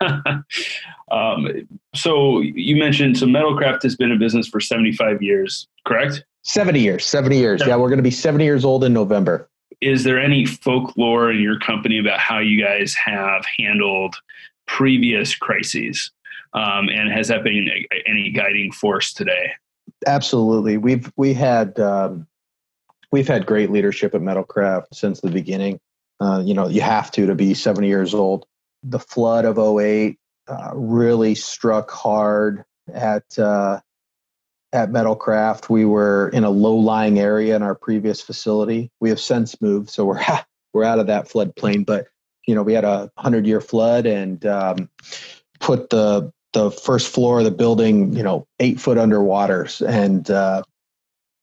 um, 1.10 1.48
so 1.94 2.40
you 2.40 2.76
mentioned 2.76 3.18
so 3.18 3.26
Metalcraft 3.26 3.82
has 3.82 3.96
been 3.96 4.12
in 4.12 4.18
business 4.18 4.46
for 4.46 4.60
75 4.60 5.22
years, 5.22 5.66
correct? 5.84 6.24
70 6.42 6.80
years. 6.80 7.04
70 7.04 7.36
years. 7.36 7.62
Yeah, 7.66 7.76
we're 7.76 7.88
going 7.88 7.98
to 7.98 8.02
be 8.02 8.10
70 8.10 8.44
years 8.44 8.64
old 8.64 8.84
in 8.84 8.92
November. 8.92 9.48
Is 9.80 10.04
there 10.04 10.20
any 10.20 10.46
folklore 10.46 11.30
in 11.30 11.40
your 11.40 11.58
company 11.58 11.98
about 11.98 12.20
how 12.20 12.38
you 12.38 12.62
guys 12.62 12.94
have 12.94 13.44
handled 13.58 14.14
previous 14.66 15.34
crises? 15.34 16.12
Um, 16.52 16.88
and 16.88 17.10
has 17.10 17.28
that 17.28 17.42
been 17.42 17.66
any 18.06 18.30
guiding 18.30 18.72
force 18.72 19.12
today? 19.12 19.52
Absolutely. 20.06 20.76
We've 20.76 21.10
we 21.16 21.34
had 21.34 21.78
um, 21.80 22.26
we've 23.10 23.28
had 23.28 23.46
great 23.46 23.70
leadership 23.70 24.14
at 24.14 24.20
Metalcraft 24.20 24.86
since 24.92 25.20
the 25.20 25.30
beginning. 25.30 25.80
Uh, 26.20 26.42
you 26.44 26.54
know, 26.54 26.68
you 26.68 26.80
have 26.80 27.10
to 27.12 27.26
to 27.26 27.34
be 27.34 27.54
70 27.54 27.86
years 27.86 28.14
old. 28.14 28.46
The 28.82 28.98
flood 28.98 29.44
of 29.44 29.58
08 29.58 30.18
uh, 30.46 30.70
really 30.74 31.34
struck 31.34 31.90
hard 31.90 32.64
at 32.92 33.38
uh, 33.38 33.80
at 34.72 34.90
Metalcraft. 34.90 35.70
We 35.70 35.84
were 35.84 36.28
in 36.30 36.44
a 36.44 36.50
low 36.50 36.76
lying 36.76 37.18
area 37.18 37.56
in 37.56 37.62
our 37.62 37.74
previous 37.74 38.20
facility. 38.20 38.90
We 39.00 39.08
have 39.08 39.20
since 39.20 39.60
moved, 39.62 39.90
so 39.90 40.04
we're 40.04 40.20
we're 40.74 40.84
out 40.84 40.98
of 40.98 41.06
that 41.06 41.28
floodplain. 41.28 41.86
But 41.86 42.08
you 42.46 42.54
know, 42.54 42.62
we 42.62 42.74
had 42.74 42.84
a 42.84 43.10
hundred 43.16 43.46
year 43.46 43.60
flood 43.60 44.06
and 44.06 44.44
um, 44.44 44.90
put 45.60 45.88
the 45.90 46.32
the 46.54 46.70
first 46.70 47.12
floor 47.12 47.40
of 47.40 47.44
the 47.44 47.50
building, 47.50 48.14
you 48.14 48.22
know, 48.22 48.46
eight 48.60 48.80
foot 48.80 48.96
underwater, 48.96 49.68
and 49.86 50.30
uh, 50.30 50.62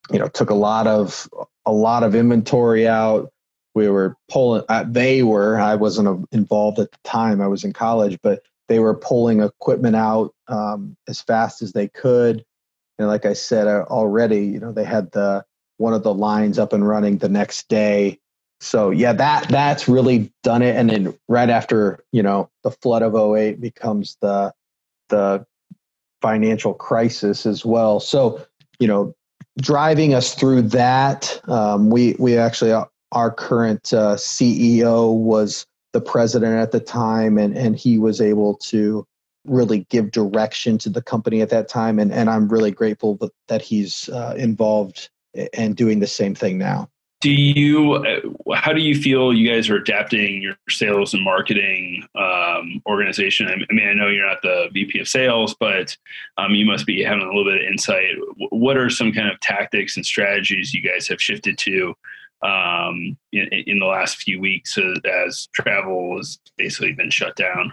you 0.09 0.17
know, 0.17 0.27
took 0.27 0.49
a 0.49 0.55
lot 0.55 0.87
of 0.87 1.29
a 1.65 1.71
lot 1.71 2.03
of 2.03 2.15
inventory 2.15 2.87
out. 2.87 3.31
We 3.75 3.87
were 3.89 4.17
pulling. 4.29 4.63
Uh, 4.67 4.85
they 4.87 5.21
were. 5.21 5.59
I 5.59 5.75
wasn't 5.75 6.27
involved 6.31 6.79
at 6.79 6.91
the 6.91 6.97
time. 7.03 7.41
I 7.41 7.47
was 7.47 7.63
in 7.63 7.73
college, 7.73 8.17
but 8.23 8.41
they 8.67 8.79
were 8.79 8.95
pulling 8.95 9.41
equipment 9.41 9.95
out 9.95 10.33
um, 10.47 10.95
as 11.07 11.21
fast 11.21 11.61
as 11.61 11.73
they 11.73 11.87
could. 11.87 12.43
And 12.97 13.07
like 13.07 13.25
I 13.25 13.33
said 13.33 13.67
uh, 13.67 13.85
already, 13.89 14.45
you 14.45 14.59
know, 14.59 14.71
they 14.71 14.83
had 14.83 15.11
the 15.11 15.45
one 15.77 15.93
of 15.93 16.03
the 16.03 16.13
lines 16.13 16.59
up 16.59 16.73
and 16.73 16.87
running 16.87 17.17
the 17.17 17.29
next 17.29 17.67
day. 17.67 18.19
So 18.59 18.91
yeah, 18.91 19.13
that 19.13 19.49
that's 19.49 19.87
really 19.87 20.31
done 20.43 20.61
it. 20.61 20.75
And 20.75 20.89
then 20.89 21.17
right 21.27 21.49
after, 21.49 22.03
you 22.11 22.21
know, 22.21 22.49
the 22.63 22.71
flood 22.71 23.01
of 23.01 23.15
08 23.15 23.59
becomes 23.59 24.17
the 24.21 24.53
the 25.11 25.45
financial 26.21 26.73
crisis 26.73 27.45
as 27.45 27.63
well. 27.65 27.99
So, 27.99 28.43
you 28.79 28.87
know, 28.87 29.13
driving 29.59 30.13
us 30.13 30.33
through 30.33 30.63
that, 30.63 31.39
um, 31.47 31.89
we 31.89 32.15
we 32.19 32.37
actually 32.37 32.71
uh, 32.71 32.85
our 33.11 33.31
current 33.31 33.93
uh, 33.93 34.15
CEO 34.15 35.15
was 35.15 35.65
the 35.93 36.01
president 36.01 36.55
at 36.55 36.71
the 36.71 36.79
time, 36.79 37.37
and 37.37 37.57
and 37.57 37.75
he 37.75 37.99
was 37.99 38.21
able 38.21 38.55
to 38.55 39.05
really 39.45 39.85
give 39.89 40.11
direction 40.11 40.77
to 40.77 40.89
the 40.89 41.01
company 41.01 41.41
at 41.41 41.49
that 41.49 41.67
time, 41.67 41.99
and 41.99 42.11
and 42.11 42.29
I'm 42.29 42.47
really 42.47 42.71
grateful 42.71 43.15
that, 43.17 43.31
that 43.47 43.61
he's 43.61 44.09
uh, 44.09 44.35
involved 44.37 45.09
and 45.53 45.75
doing 45.75 45.99
the 45.99 46.07
same 46.07 46.35
thing 46.35 46.57
now. 46.57 46.89
Do 47.21 47.31
you? 47.31 47.93
Uh, 47.93 48.55
how 48.55 48.73
do 48.73 48.81
you 48.81 48.95
feel 48.95 49.31
you 49.31 49.47
guys 49.47 49.69
are 49.69 49.75
adapting 49.75 50.41
your 50.41 50.55
sales 50.69 51.13
and 51.13 51.23
marketing 51.23 52.03
um, 52.15 52.81
organization? 52.87 53.47
I 53.47 53.73
mean, 53.73 53.87
I 53.87 53.93
know 53.93 54.07
you're 54.09 54.27
not 54.27 54.41
the 54.41 54.69
VP 54.73 54.99
of 54.99 55.07
sales, 55.07 55.55
but 55.59 55.95
um, 56.37 56.55
you 56.55 56.65
must 56.65 56.87
be 56.87 57.03
having 57.03 57.21
a 57.21 57.27
little 57.27 57.45
bit 57.45 57.61
of 57.61 57.67
insight. 57.67 58.15
What 58.49 58.75
are 58.75 58.89
some 58.89 59.13
kind 59.13 59.29
of 59.29 59.39
tactics 59.39 59.95
and 59.95 60.05
strategies 60.05 60.73
you 60.73 60.81
guys 60.81 61.07
have 61.07 61.21
shifted 61.21 61.59
to 61.59 61.93
um, 62.41 63.15
in, 63.31 63.47
in, 63.67 63.79
the 63.79 63.85
last 63.85 64.17
few 64.17 64.41
weeks 64.41 64.77
as 65.05 65.47
travel 65.53 66.17
has 66.17 66.39
basically 66.57 66.93
been 66.93 67.11
shut 67.11 67.35
down? 67.35 67.71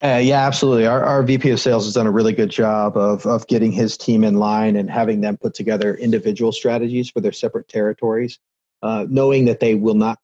Uh, 0.00 0.20
yeah, 0.22 0.46
absolutely. 0.46 0.86
Our, 0.86 1.02
our 1.02 1.24
VP 1.24 1.50
of 1.50 1.58
sales 1.58 1.84
has 1.84 1.94
done 1.94 2.06
a 2.06 2.12
really 2.12 2.32
good 2.32 2.50
job 2.50 2.96
of, 2.96 3.26
of 3.26 3.44
getting 3.48 3.72
his 3.72 3.96
team 3.96 4.22
in 4.22 4.36
line 4.36 4.76
and 4.76 4.88
having 4.88 5.20
them 5.20 5.36
put 5.36 5.54
together 5.54 5.96
individual 5.96 6.52
strategies 6.52 7.10
for 7.10 7.20
their 7.20 7.32
separate 7.32 7.66
territories, 7.66 8.38
uh, 8.82 9.06
knowing 9.08 9.44
that 9.46 9.60
they 9.60 9.74
will 9.74 9.94
not 9.94 10.18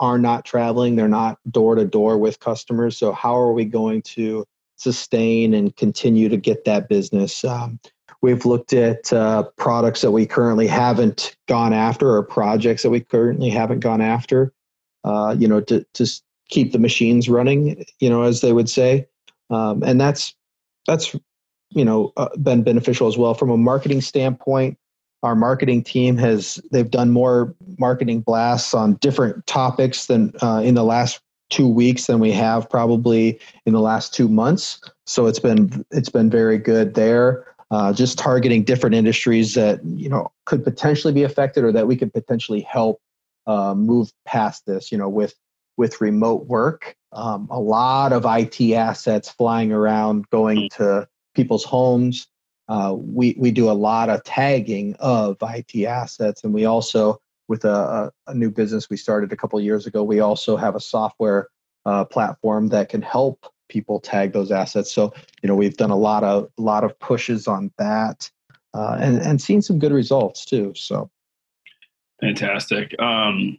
are 0.00 0.18
not 0.18 0.44
traveling, 0.44 0.96
they're 0.96 1.08
not 1.08 1.38
door 1.50 1.74
to 1.76 1.84
door 1.84 2.18
with 2.18 2.40
customers. 2.40 2.96
So 2.96 3.12
how 3.12 3.36
are 3.36 3.52
we 3.52 3.64
going 3.64 4.02
to 4.02 4.44
sustain 4.76 5.54
and 5.54 5.74
continue 5.76 6.28
to 6.28 6.36
get 6.36 6.64
that 6.64 6.88
business? 6.88 7.44
Um, 7.44 7.78
we've 8.20 8.44
looked 8.44 8.72
at 8.72 9.12
uh, 9.12 9.44
products 9.56 10.00
that 10.00 10.10
we 10.10 10.26
currently 10.26 10.66
haven't 10.66 11.36
gone 11.46 11.72
after 11.72 12.10
or 12.10 12.22
projects 12.22 12.82
that 12.82 12.90
we 12.90 13.00
currently 13.00 13.50
haven't 13.50 13.80
gone 13.80 14.00
after. 14.00 14.52
Uh, 15.04 15.34
you 15.36 15.48
know, 15.48 15.60
to 15.60 15.84
to 15.94 16.06
keep 16.48 16.72
the 16.72 16.78
machines 16.78 17.28
running, 17.28 17.84
you 17.98 18.08
know, 18.08 18.22
as 18.22 18.40
they 18.40 18.52
would 18.52 18.68
say. 18.68 19.06
Um, 19.50 19.82
and 19.82 20.00
that's 20.00 20.34
that's 20.86 21.16
you 21.70 21.84
know 21.84 22.12
uh, 22.16 22.28
been 22.36 22.62
beneficial 22.62 23.08
as 23.08 23.18
well 23.18 23.34
from 23.34 23.50
a 23.50 23.56
marketing 23.56 24.00
standpoint. 24.00 24.78
Our 25.22 25.34
marketing 25.34 25.84
team 25.84 26.16
has 26.18 26.60
they've 26.72 26.90
done 26.90 27.10
more 27.10 27.54
marketing 27.78 28.20
blasts 28.20 28.74
on 28.74 28.94
different 28.94 29.46
topics 29.46 30.06
than 30.06 30.32
uh, 30.42 30.62
in 30.64 30.74
the 30.74 30.84
last 30.84 31.20
two 31.50 31.68
weeks 31.68 32.06
than 32.06 32.18
we 32.18 32.32
have 32.32 32.68
probably 32.68 33.38
in 33.66 33.74
the 33.74 33.80
last 33.80 34.14
two 34.14 34.28
months. 34.28 34.80
So 35.06 35.26
it's 35.26 35.38
been 35.38 35.84
it's 35.90 36.08
been 36.08 36.30
very 36.30 36.58
good 36.58 36.94
there. 36.94 37.46
Uh, 37.70 37.92
just 37.92 38.18
targeting 38.18 38.64
different 38.64 38.94
industries 38.94 39.54
that 39.54 39.80
you 39.84 40.08
know 40.08 40.32
could 40.44 40.64
potentially 40.64 41.12
be 41.12 41.22
affected 41.22 41.62
or 41.64 41.72
that 41.72 41.86
we 41.86 41.96
could 41.96 42.12
potentially 42.12 42.60
help 42.60 43.00
uh, 43.46 43.74
move 43.74 44.12
past 44.24 44.66
this. 44.66 44.90
You 44.90 44.98
know, 44.98 45.08
with 45.08 45.34
with 45.76 46.00
remote 46.00 46.46
work. 46.46 46.96
Um, 47.12 47.48
a 47.50 47.60
lot 47.60 48.12
of 48.12 48.24
IT 48.26 48.60
assets 48.72 49.30
flying 49.30 49.72
around, 49.72 50.28
going 50.30 50.58
mm. 50.58 50.76
to 50.76 51.08
people's 51.34 51.64
homes. 51.64 52.26
Uh, 52.68 52.94
we 52.96 53.34
we 53.38 53.50
do 53.50 53.70
a 53.70 53.72
lot 53.72 54.08
of 54.08 54.22
tagging 54.24 54.94
of 55.00 55.36
IT 55.42 55.84
assets, 55.84 56.44
and 56.44 56.54
we 56.54 56.64
also, 56.64 57.20
with 57.48 57.64
a, 57.64 58.12
a 58.26 58.34
new 58.34 58.50
business 58.50 58.88
we 58.88 58.96
started 58.96 59.32
a 59.32 59.36
couple 59.36 59.60
years 59.60 59.86
ago, 59.86 60.02
we 60.02 60.20
also 60.20 60.56
have 60.56 60.74
a 60.74 60.80
software 60.80 61.48
uh, 61.84 62.04
platform 62.04 62.68
that 62.68 62.88
can 62.88 63.02
help 63.02 63.46
people 63.68 63.98
tag 63.98 64.32
those 64.32 64.52
assets. 64.52 64.92
So 64.92 65.12
you 65.42 65.48
know 65.48 65.54
we've 65.54 65.76
done 65.76 65.90
a 65.90 65.96
lot 65.96 66.22
of 66.24 66.48
a 66.58 66.62
lot 66.62 66.84
of 66.84 66.98
pushes 67.00 67.48
on 67.48 67.72
that, 67.78 68.30
uh, 68.74 68.96
and 69.00 69.18
and 69.18 69.40
seen 69.40 69.60
some 69.60 69.78
good 69.78 69.92
results 69.92 70.44
too. 70.44 70.72
So 70.76 71.10
fantastic. 72.20 72.94
Um, 73.00 73.58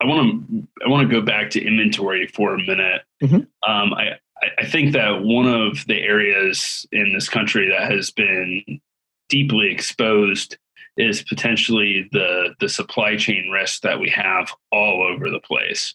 I 0.00 0.06
want 0.06 0.48
to 0.48 0.68
I 0.84 0.88
want 0.88 1.08
to 1.08 1.14
go 1.14 1.20
back 1.20 1.50
to 1.50 1.64
inventory 1.64 2.26
for 2.28 2.54
a 2.54 2.58
minute. 2.58 3.02
Mm-hmm. 3.22 3.70
Um, 3.70 3.94
I 3.94 4.18
I 4.58 4.66
think 4.66 4.92
that 4.92 5.22
one 5.22 5.46
of 5.46 5.86
the 5.86 6.00
areas 6.00 6.86
in 6.92 7.12
this 7.12 7.28
country 7.28 7.68
that 7.70 7.90
has 7.90 8.10
been 8.10 8.80
deeply 9.28 9.70
exposed 9.70 10.58
is 10.96 11.22
potentially 11.22 12.08
the 12.12 12.54
the 12.60 12.68
supply 12.68 13.16
chain 13.16 13.50
risk 13.50 13.82
that 13.82 13.98
we 13.98 14.10
have 14.10 14.52
all 14.70 15.02
over 15.02 15.30
the 15.30 15.40
place. 15.40 15.94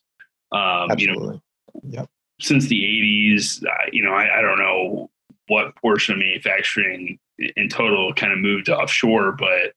Um, 0.52 0.92
Absolutely. 0.92 1.42
You 1.74 1.82
know, 1.92 2.02
yep. 2.02 2.10
Since 2.42 2.68
the 2.68 2.82
'80s, 2.82 3.64
you 3.92 4.04
know, 4.04 4.14
I, 4.14 4.40
I 4.40 4.42
don't 4.42 4.60
know 4.60 5.10
what 5.48 5.76
portion 5.76 6.14
of 6.14 6.20
manufacturing 6.20 7.20
in 7.38 7.70
total 7.70 8.14
kind 8.14 8.32
of 8.32 8.40
moved 8.40 8.70
offshore, 8.70 9.34
but 9.34 9.74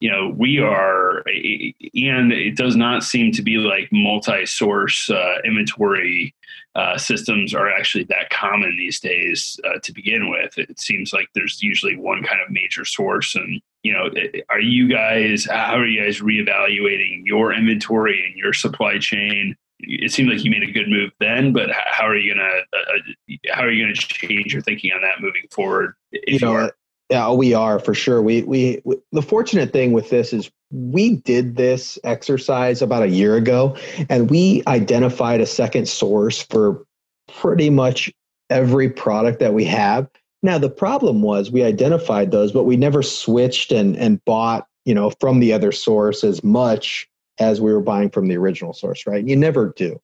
you 0.00 0.10
know 0.10 0.34
we 0.36 0.58
are 0.58 1.18
and 1.26 2.32
it 2.32 2.56
does 2.56 2.76
not 2.76 3.02
seem 3.02 3.32
to 3.32 3.42
be 3.42 3.56
like 3.56 3.88
multi-source 3.92 5.10
uh, 5.10 5.36
inventory 5.44 6.34
uh, 6.74 6.98
systems 6.98 7.54
are 7.54 7.70
actually 7.70 8.04
that 8.04 8.28
common 8.30 8.76
these 8.76 9.00
days 9.00 9.58
uh, 9.64 9.78
to 9.82 9.92
begin 9.92 10.30
with 10.30 10.58
it 10.58 10.78
seems 10.78 11.12
like 11.12 11.28
there's 11.34 11.62
usually 11.62 11.96
one 11.96 12.22
kind 12.22 12.40
of 12.40 12.50
major 12.50 12.84
source 12.84 13.34
and 13.34 13.60
you 13.82 13.92
know 13.92 14.10
are 14.50 14.60
you 14.60 14.88
guys 14.88 15.46
how 15.46 15.76
are 15.76 15.86
you 15.86 16.02
guys 16.02 16.20
reevaluating 16.20 17.22
your 17.24 17.52
inventory 17.52 18.24
and 18.26 18.36
your 18.36 18.52
supply 18.52 18.98
chain 18.98 19.56
it 19.80 20.12
seemed 20.12 20.30
like 20.30 20.44
you 20.44 20.50
made 20.50 20.62
a 20.62 20.72
good 20.72 20.88
move 20.88 21.10
then, 21.20 21.52
but 21.52 21.70
how 21.70 22.06
are 22.06 22.16
you 22.16 22.34
gonna 22.34 22.48
uh, 22.48 22.76
uh, 22.76 23.52
how 23.52 23.62
are 23.62 23.70
you 23.70 23.84
gonna 23.84 23.94
change 23.94 24.52
your 24.52 24.62
thinking 24.62 24.92
on 24.92 25.02
that 25.02 25.20
moving 25.20 25.42
forward? 25.50 25.94
If 26.12 26.40
you 26.40 26.46
know, 26.46 26.62
you 26.62 26.70
yeah, 27.10 27.30
we 27.30 27.54
are 27.54 27.78
for 27.78 27.94
sure. 27.94 28.20
We, 28.20 28.42
we, 28.42 28.80
we 28.84 28.96
the 29.12 29.22
fortunate 29.22 29.72
thing 29.72 29.92
with 29.92 30.10
this 30.10 30.32
is 30.32 30.50
we 30.70 31.16
did 31.16 31.56
this 31.56 31.98
exercise 32.02 32.82
about 32.82 33.04
a 33.04 33.08
year 33.08 33.36
ago, 33.36 33.76
and 34.08 34.28
we 34.28 34.62
identified 34.66 35.40
a 35.40 35.46
second 35.46 35.88
source 35.88 36.42
for 36.42 36.84
pretty 37.32 37.70
much 37.70 38.12
every 38.50 38.88
product 38.88 39.38
that 39.40 39.54
we 39.54 39.64
have. 39.64 40.08
Now 40.42 40.58
the 40.58 40.70
problem 40.70 41.22
was 41.22 41.50
we 41.50 41.62
identified 41.62 42.32
those, 42.32 42.52
but 42.52 42.64
we 42.64 42.76
never 42.76 43.02
switched 43.02 43.70
and 43.70 43.96
and 43.96 44.24
bought 44.24 44.66
you 44.84 44.94
know 44.94 45.10
from 45.20 45.38
the 45.38 45.52
other 45.52 45.70
source 45.70 46.24
as 46.24 46.42
much 46.42 47.08
as 47.38 47.60
we 47.60 47.72
were 47.72 47.80
buying 47.80 48.10
from 48.10 48.26
the 48.26 48.36
original 48.36 48.72
source. 48.72 49.06
Right? 49.06 49.26
You 49.26 49.36
never 49.36 49.72
do. 49.76 50.00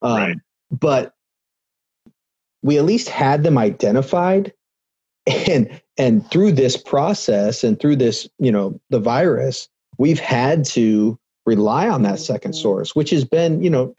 Um, 0.00 0.16
right. 0.16 0.36
But 0.70 1.14
we 2.62 2.78
at 2.78 2.84
least 2.84 3.08
had 3.08 3.42
them 3.42 3.58
identified 3.58 4.52
and 5.26 5.80
and 5.98 6.28
through 6.30 6.52
this 6.52 6.76
process 6.76 7.62
and 7.62 7.78
through 7.78 7.96
this 7.96 8.28
you 8.38 8.52
know 8.52 8.80
the 8.90 9.00
virus 9.00 9.68
we've 9.98 10.20
had 10.20 10.64
to 10.64 11.18
rely 11.44 11.88
on 11.88 12.02
that 12.02 12.18
second 12.18 12.54
source 12.54 12.94
which 12.94 13.10
has 13.10 13.24
been 13.24 13.62
you 13.62 13.70
know 13.70 13.94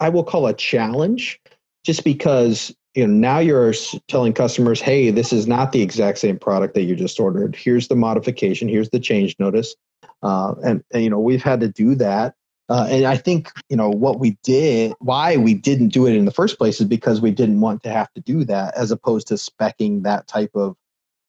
i 0.00 0.08
will 0.08 0.24
call 0.24 0.46
a 0.46 0.54
challenge 0.54 1.40
just 1.84 2.04
because 2.04 2.74
you 2.96 3.06
know 3.06 3.12
now 3.12 3.38
you're 3.38 3.74
telling 4.08 4.32
customers 4.32 4.80
hey 4.80 5.10
this 5.10 5.32
is 5.32 5.46
not 5.46 5.70
the 5.70 5.82
exact 5.82 6.18
same 6.18 6.38
product 6.38 6.74
that 6.74 6.82
you 6.82 6.96
just 6.96 7.20
ordered. 7.20 7.54
Here's 7.54 7.88
the 7.88 7.94
modification. 7.94 8.68
Here's 8.68 8.90
the 8.90 8.98
change 8.98 9.36
notice. 9.38 9.76
Uh, 10.22 10.54
and, 10.64 10.82
and 10.92 11.04
you 11.04 11.10
know 11.10 11.20
we've 11.20 11.42
had 11.42 11.60
to 11.60 11.68
do 11.68 11.94
that 11.94 12.34
uh, 12.68 12.86
and 12.90 13.04
I 13.04 13.16
think 13.16 13.50
you 13.68 13.76
know 13.76 13.90
what 13.90 14.18
we 14.18 14.36
did, 14.42 14.92
why 14.98 15.36
we 15.36 15.54
didn't 15.54 15.88
do 15.88 16.06
it 16.06 16.16
in 16.16 16.24
the 16.24 16.32
first 16.32 16.58
place, 16.58 16.80
is 16.80 16.86
because 16.86 17.20
we 17.20 17.30
didn't 17.30 17.60
want 17.60 17.82
to 17.84 17.90
have 17.90 18.12
to 18.14 18.20
do 18.20 18.44
that, 18.44 18.76
as 18.76 18.90
opposed 18.90 19.28
to 19.28 19.34
specking 19.34 20.02
that 20.02 20.26
type 20.26 20.50
of 20.54 20.76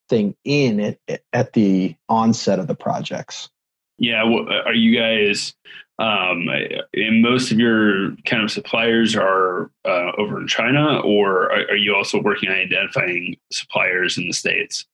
thing 0.08 0.34
in 0.44 0.80
at, 1.08 1.22
at 1.32 1.52
the 1.52 1.94
onset 2.08 2.58
of 2.58 2.66
the 2.66 2.74
projects. 2.74 3.48
Yeah, 3.98 4.22
are 4.22 4.74
you 4.74 4.98
guys? 4.98 5.54
Um, 6.00 6.46
and 6.94 7.22
most 7.22 7.50
of 7.50 7.58
your 7.58 8.14
kind 8.24 8.44
of 8.44 8.52
suppliers 8.52 9.16
are 9.16 9.70
uh, 9.84 10.12
over 10.16 10.40
in 10.40 10.46
China, 10.46 11.00
or 11.00 11.52
are, 11.52 11.70
are 11.70 11.76
you 11.76 11.94
also 11.94 12.20
working 12.20 12.48
on 12.48 12.56
identifying 12.56 13.36
suppliers 13.52 14.16
in 14.16 14.28
the 14.28 14.32
states? 14.32 14.86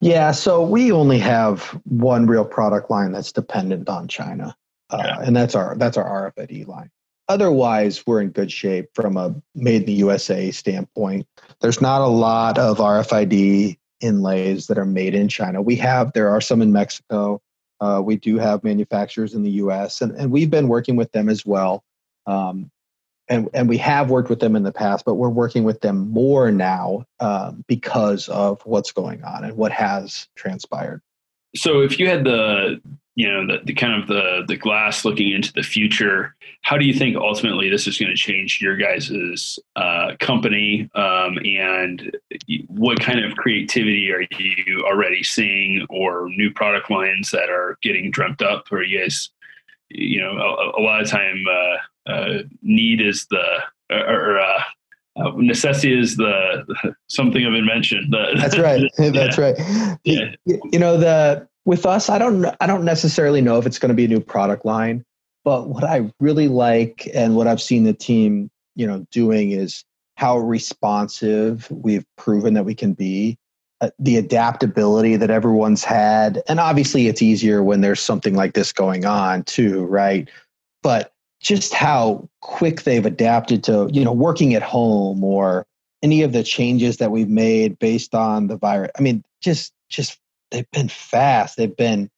Yeah, 0.00 0.32
so 0.32 0.62
we 0.62 0.92
only 0.92 1.18
have 1.18 1.62
one 1.84 2.26
real 2.26 2.44
product 2.44 2.90
line 2.90 3.12
that's 3.12 3.32
dependent 3.32 3.88
on 3.88 4.08
China 4.08 4.54
uh, 4.90 5.16
and 5.24 5.34
that's 5.34 5.54
our 5.54 5.74
that's 5.76 5.96
our 5.96 6.32
RFID 6.32 6.66
line. 6.66 6.90
otherwise, 7.28 8.06
we're 8.06 8.20
in 8.20 8.30
good 8.30 8.52
shape 8.52 8.90
from 8.94 9.16
a 9.16 9.34
made 9.54 9.82
in 9.82 9.86
the 9.86 9.92
USA 9.92 10.50
standpoint. 10.50 11.26
There's 11.60 11.80
not 11.80 12.00
a 12.00 12.06
lot 12.06 12.58
of 12.58 12.78
RFID 12.78 13.78
inlays 14.00 14.66
that 14.66 14.78
are 14.78 14.84
made 14.84 15.14
in 15.14 15.28
China. 15.28 15.62
We 15.62 15.76
have, 15.76 16.12
there 16.12 16.28
are 16.28 16.40
some 16.40 16.62
in 16.62 16.72
Mexico. 16.72 17.40
Uh, 17.80 18.00
we 18.04 18.16
do 18.16 18.38
have 18.38 18.64
manufacturers 18.64 19.34
in 19.34 19.42
the 19.42 19.50
US, 19.52 20.00
and, 20.00 20.12
and 20.12 20.30
we've 20.30 20.50
been 20.50 20.68
working 20.68 20.96
with 20.96 21.12
them 21.12 21.28
as 21.28 21.44
well. 21.44 21.84
Um, 22.26 22.70
and, 23.28 23.48
and 23.52 23.68
we 23.68 23.76
have 23.78 24.08
worked 24.08 24.30
with 24.30 24.38
them 24.38 24.54
in 24.54 24.62
the 24.62 24.72
past, 24.72 25.04
but 25.04 25.14
we're 25.14 25.28
working 25.28 25.64
with 25.64 25.80
them 25.80 26.10
more 26.10 26.52
now 26.52 27.04
um, 27.18 27.64
because 27.66 28.28
of 28.28 28.62
what's 28.64 28.92
going 28.92 29.24
on 29.24 29.44
and 29.44 29.56
what 29.56 29.72
has 29.72 30.28
transpired. 30.36 31.02
So, 31.56 31.80
if 31.80 31.98
you 31.98 32.08
had 32.08 32.24
the 32.24 32.80
you 33.16 33.26
know 33.26 33.46
the, 33.46 33.64
the 33.64 33.74
kind 33.74 34.00
of 34.00 34.06
the 34.06 34.44
the 34.46 34.56
glass 34.56 35.04
looking 35.04 35.32
into 35.32 35.52
the 35.54 35.62
future 35.62 36.36
how 36.62 36.76
do 36.76 36.84
you 36.84 36.94
think 36.94 37.16
ultimately 37.16 37.68
this 37.68 37.86
is 37.86 37.98
going 37.98 38.10
to 38.10 38.16
change 38.16 38.60
your 38.60 38.76
guys's 38.76 39.58
uh, 39.74 40.12
company 40.20 40.88
um, 40.94 41.38
and 41.44 42.16
what 42.68 43.00
kind 43.00 43.24
of 43.24 43.36
creativity 43.36 44.12
are 44.12 44.22
you 44.38 44.84
already 44.86 45.24
seeing 45.24 45.84
or 45.90 46.28
new 46.36 46.50
product 46.52 46.90
lines 46.90 47.30
that 47.30 47.48
are 47.50 47.78
getting 47.82 48.10
dreamt 48.10 48.42
up 48.42 48.70
or 48.70 48.82
you 48.82 49.00
guys 49.00 49.30
you 49.88 50.20
know 50.20 50.32
a, 50.32 50.80
a 50.80 50.82
lot 50.82 51.00
of 51.00 51.08
time 51.08 51.42
uh, 51.50 52.10
uh, 52.10 52.42
need 52.62 53.00
is 53.00 53.26
the 53.26 53.44
or 53.90 54.38
uh, 54.38 54.60
uh, 55.16 55.32
necessity 55.36 55.98
is 55.98 56.16
the, 56.16 56.94
something 57.08 57.44
of 57.46 57.54
invention. 57.54 58.10
The, 58.10 58.34
That's 58.36 58.58
right. 58.58 58.82
That's 59.12 59.38
yeah. 59.38 59.44
right. 59.44 59.98
Yeah. 60.04 60.34
You 60.44 60.78
know 60.78 60.98
the 60.98 61.48
with 61.66 61.84
us, 61.84 62.08
I 62.08 62.16
don't 62.18 62.46
I 62.60 62.66
don't 62.66 62.84
necessarily 62.84 63.42
know 63.42 63.58
if 63.58 63.66
it's 63.66 63.78
going 63.78 63.90
to 63.90 63.94
be 63.94 64.06
a 64.06 64.08
new 64.08 64.20
product 64.20 64.64
line, 64.64 65.04
but 65.44 65.68
what 65.68 65.84
I 65.84 66.10
really 66.20 66.48
like 66.48 67.08
and 67.12 67.36
what 67.36 67.46
I've 67.46 67.60
seen 67.60 67.84
the 67.84 67.92
team, 67.92 68.50
you 68.76 68.86
know, 68.86 69.04
doing 69.10 69.50
is 69.50 69.84
how 70.14 70.38
responsive 70.38 71.70
we've 71.70 72.06
proven 72.16 72.54
that 72.54 72.64
we 72.64 72.74
can 72.74 72.94
be. 72.94 73.36
Uh, 73.82 73.90
the 73.98 74.16
adaptability 74.16 75.16
that 75.16 75.28
everyone's 75.28 75.84
had, 75.84 76.42
and 76.48 76.58
obviously 76.58 77.08
it's 77.08 77.20
easier 77.20 77.62
when 77.62 77.82
there's 77.82 78.00
something 78.00 78.34
like 78.34 78.54
this 78.54 78.72
going 78.72 79.04
on 79.04 79.42
too, 79.42 79.84
right? 79.84 80.30
But 80.82 81.12
just 81.40 81.74
how 81.74 82.26
quick 82.40 82.84
they've 82.84 83.04
adapted 83.04 83.62
to, 83.64 83.90
you 83.92 84.02
know, 84.02 84.12
working 84.12 84.54
at 84.54 84.62
home 84.62 85.22
or 85.22 85.66
any 86.02 86.22
of 86.22 86.32
the 86.32 86.42
changes 86.42 86.96
that 86.96 87.10
we've 87.10 87.28
made 87.28 87.78
based 87.78 88.14
on 88.14 88.46
the 88.46 88.56
virus. 88.56 88.92
I 88.98 89.02
mean, 89.02 89.22
just 89.42 89.74
just 89.90 90.18
they've 90.56 90.70
been 90.70 90.88
fast. 90.88 91.58
They've 91.58 91.76
been 91.76 92.10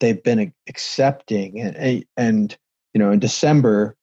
they've 0.00 0.22
been 0.22 0.52
accepting 0.68 1.58
and 1.58 2.04
and 2.18 2.56
you 2.92 2.98
know 2.98 3.10
in 3.10 3.18
December 3.18 3.96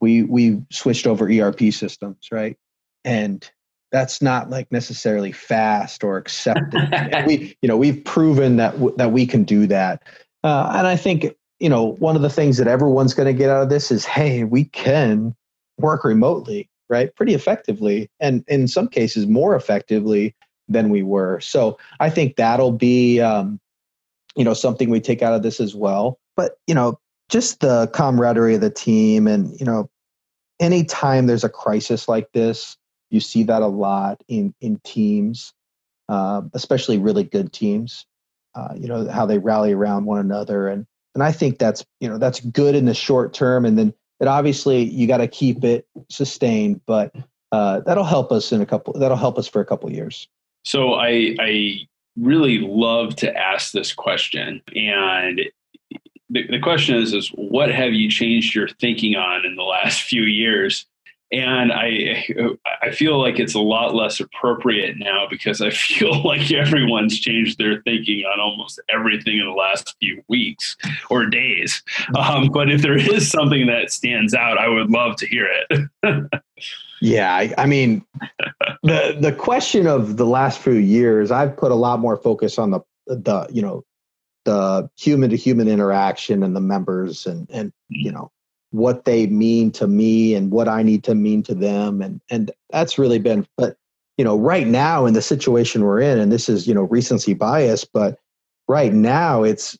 we 0.00 0.22
we 0.22 0.60
switched 0.70 1.06
over 1.06 1.30
ERP 1.30 1.72
systems, 1.72 2.28
right? 2.30 2.58
And 3.04 3.50
that's 3.90 4.20
not 4.20 4.50
like 4.50 4.70
necessarily 4.70 5.32
fast 5.32 6.04
or 6.04 6.18
accepted. 6.18 7.24
we 7.26 7.56
you 7.62 7.68
know 7.68 7.78
we've 7.78 8.04
proven 8.04 8.56
that 8.56 8.72
w- 8.72 8.94
that 8.98 9.12
we 9.12 9.26
can 9.26 9.44
do 9.44 9.66
that, 9.66 10.02
uh, 10.44 10.72
and 10.74 10.86
I 10.86 10.96
think 10.96 11.34
you 11.58 11.70
know 11.70 11.92
one 11.92 12.16
of 12.16 12.22
the 12.22 12.30
things 12.30 12.58
that 12.58 12.68
everyone's 12.68 13.14
going 13.14 13.26
to 13.26 13.38
get 13.38 13.48
out 13.48 13.62
of 13.62 13.70
this 13.70 13.90
is 13.90 14.04
hey 14.04 14.44
we 14.44 14.64
can 14.64 15.34
work 15.78 16.04
remotely 16.04 16.68
right 16.90 17.14
pretty 17.16 17.34
effectively 17.34 18.10
and 18.20 18.44
in 18.48 18.68
some 18.68 18.88
cases 18.88 19.26
more 19.26 19.54
effectively 19.54 20.34
than 20.68 20.90
we 20.90 21.02
were. 21.02 21.40
So 21.40 21.78
I 22.00 22.10
think 22.10 22.36
that'll 22.36 22.72
be, 22.72 23.20
um, 23.20 23.60
you 24.36 24.44
know, 24.44 24.54
something 24.54 24.90
we 24.90 25.00
take 25.00 25.22
out 25.22 25.34
of 25.34 25.42
this 25.42 25.60
as 25.60 25.74
well. 25.74 26.18
But 26.36 26.58
you 26.66 26.74
know, 26.74 26.98
just 27.28 27.60
the 27.60 27.88
camaraderie 27.92 28.54
of 28.54 28.60
the 28.60 28.70
team, 28.70 29.26
and 29.26 29.58
you 29.58 29.66
know, 29.66 29.90
anytime 30.60 31.26
there's 31.26 31.44
a 31.44 31.48
crisis 31.48 32.08
like 32.08 32.30
this, 32.32 32.76
you 33.10 33.20
see 33.20 33.42
that 33.44 33.62
a 33.62 33.66
lot 33.66 34.22
in 34.28 34.54
in 34.60 34.80
teams, 34.84 35.52
uh, 36.08 36.42
especially 36.54 36.98
really 36.98 37.24
good 37.24 37.52
teams. 37.52 38.06
Uh, 38.54 38.74
you 38.76 38.88
know 38.88 39.08
how 39.08 39.26
they 39.26 39.38
rally 39.38 39.72
around 39.72 40.04
one 40.04 40.18
another, 40.18 40.68
and 40.68 40.86
and 41.14 41.22
I 41.22 41.32
think 41.32 41.58
that's 41.58 41.84
you 42.00 42.08
know 42.08 42.18
that's 42.18 42.40
good 42.40 42.74
in 42.74 42.84
the 42.84 42.94
short 42.94 43.32
term, 43.34 43.64
and 43.64 43.78
then 43.78 43.92
it 44.20 44.28
obviously 44.28 44.82
you 44.82 45.06
got 45.06 45.18
to 45.18 45.28
keep 45.28 45.64
it 45.64 45.86
sustained, 46.08 46.80
but 46.86 47.14
uh, 47.52 47.80
that'll 47.80 48.04
help 48.04 48.32
us 48.32 48.52
in 48.52 48.60
a 48.60 48.66
couple. 48.66 48.94
That'll 48.94 49.16
help 49.16 49.38
us 49.38 49.48
for 49.48 49.60
a 49.60 49.64
couple 49.64 49.90
years. 49.90 50.28
So 50.64 50.94
I, 50.94 51.36
I 51.38 51.78
really 52.16 52.58
love 52.58 53.16
to 53.16 53.36
ask 53.36 53.72
this 53.72 53.92
question. 53.92 54.62
And 54.74 55.40
the, 56.30 56.46
the 56.48 56.60
question 56.60 56.96
is, 56.96 57.12
is 57.12 57.28
what 57.28 57.70
have 57.70 57.92
you 57.92 58.10
changed 58.10 58.54
your 58.54 58.68
thinking 58.68 59.16
on 59.16 59.46
in 59.46 59.56
the 59.56 59.62
last 59.62 60.02
few 60.08 60.22
years? 60.22 60.86
and 61.30 61.72
I 61.72 62.24
I 62.82 62.90
feel 62.90 63.20
like 63.20 63.38
it's 63.38 63.54
a 63.54 63.60
lot 63.60 63.94
less 63.94 64.20
appropriate 64.20 64.96
now 64.98 65.26
because 65.28 65.60
I 65.60 65.70
feel 65.70 66.22
like 66.22 66.50
everyone's 66.50 67.18
changed 67.18 67.58
their 67.58 67.82
thinking 67.82 68.24
on 68.24 68.40
almost 68.40 68.80
everything 68.88 69.38
in 69.38 69.46
the 69.46 69.52
last 69.52 69.96
few 70.00 70.22
weeks 70.28 70.76
or 71.10 71.26
days. 71.26 71.82
Um, 72.18 72.48
but 72.48 72.70
if 72.70 72.82
there 72.82 72.96
is 72.96 73.30
something 73.30 73.66
that 73.66 73.90
stands 73.92 74.34
out, 74.34 74.58
I 74.58 74.68
would 74.68 74.90
love 74.90 75.16
to 75.16 75.26
hear 75.26 75.48
it. 75.70 75.88
Yeah, 77.00 77.34
I, 77.34 77.54
I, 77.58 77.66
mean, 77.66 78.04
the 78.82 79.16
the 79.20 79.32
question 79.32 79.86
of 79.86 80.16
the 80.16 80.26
last 80.26 80.58
few 80.58 80.74
years, 80.74 81.30
I've 81.30 81.56
put 81.56 81.70
a 81.70 81.76
lot 81.76 82.00
more 82.00 82.16
focus 82.16 82.58
on 82.58 82.70
the 82.70 82.80
the 83.06 83.46
you 83.50 83.62
know 83.62 83.84
the 84.44 84.88
human 84.96 85.30
to 85.30 85.36
human 85.36 85.68
interaction 85.68 86.42
and 86.42 86.56
the 86.56 86.60
members 86.60 87.26
and 87.26 87.48
and 87.50 87.68
mm-hmm. 87.68 88.06
you 88.06 88.12
know 88.12 88.30
what 88.70 89.04
they 89.04 89.26
mean 89.26 89.70
to 89.72 89.86
me 89.86 90.34
and 90.34 90.50
what 90.50 90.68
I 90.68 90.82
need 90.82 91.04
to 91.04 91.14
mean 91.14 91.42
to 91.44 91.54
them. 91.54 92.02
And 92.02 92.20
and 92.30 92.50
that's 92.70 92.98
really 92.98 93.18
been 93.18 93.46
but 93.56 93.76
you 94.16 94.24
know 94.24 94.36
right 94.36 94.66
now 94.66 95.06
in 95.06 95.14
the 95.14 95.22
situation 95.22 95.84
we're 95.84 96.00
in 96.00 96.18
and 96.18 96.32
this 96.32 96.48
is 96.48 96.66
you 96.66 96.74
know 96.74 96.82
recency 96.82 97.34
bias 97.34 97.84
but 97.84 98.18
right 98.66 98.92
now 98.92 99.42
it's 99.42 99.78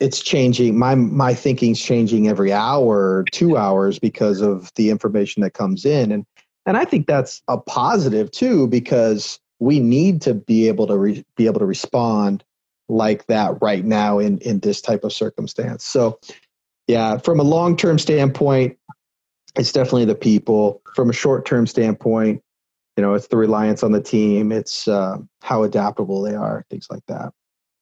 it's 0.00 0.20
changing 0.20 0.78
my 0.78 0.94
my 0.94 1.34
thinking's 1.34 1.80
changing 1.80 2.28
every 2.28 2.52
hour 2.52 3.24
two 3.32 3.56
hours 3.56 3.98
because 3.98 4.40
of 4.40 4.72
the 4.74 4.90
information 4.90 5.42
that 5.42 5.54
comes 5.54 5.84
in. 5.84 6.12
And 6.12 6.24
and 6.66 6.76
i 6.76 6.84
think 6.84 7.06
that's 7.06 7.42
a 7.48 7.58
positive 7.58 8.30
too 8.30 8.66
because 8.68 9.40
we 9.60 9.80
need 9.80 10.22
to 10.22 10.34
be 10.34 10.68
able 10.68 10.86
to 10.86 10.96
re, 10.96 11.24
be 11.36 11.46
able 11.46 11.58
to 11.58 11.66
respond 11.66 12.44
like 12.88 13.26
that 13.26 13.60
right 13.60 13.84
now 13.84 14.18
in 14.18 14.38
in 14.38 14.60
this 14.60 14.80
type 14.80 15.04
of 15.04 15.12
circumstance. 15.12 15.84
So 15.84 16.20
yeah 16.86 17.18
from 17.18 17.40
a 17.40 17.44
long 17.44 17.76
term 17.76 17.98
standpoint 17.98 18.76
it's 19.56 19.72
definitely 19.72 20.04
the 20.04 20.14
people. 20.14 20.82
From 20.94 21.10
a 21.10 21.12
short 21.12 21.44
term 21.44 21.66
standpoint 21.66 22.42
you 22.98 23.02
know 23.02 23.14
it's 23.14 23.28
the 23.28 23.36
reliance 23.36 23.82
on 23.82 23.92
the 23.92 24.02
team 24.02 24.52
it's 24.52 24.88
uh, 24.88 25.16
how 25.42 25.62
adaptable 25.62 26.20
they 26.20 26.34
are 26.34 26.66
things 26.68 26.88
like 26.90 27.06
that 27.06 27.32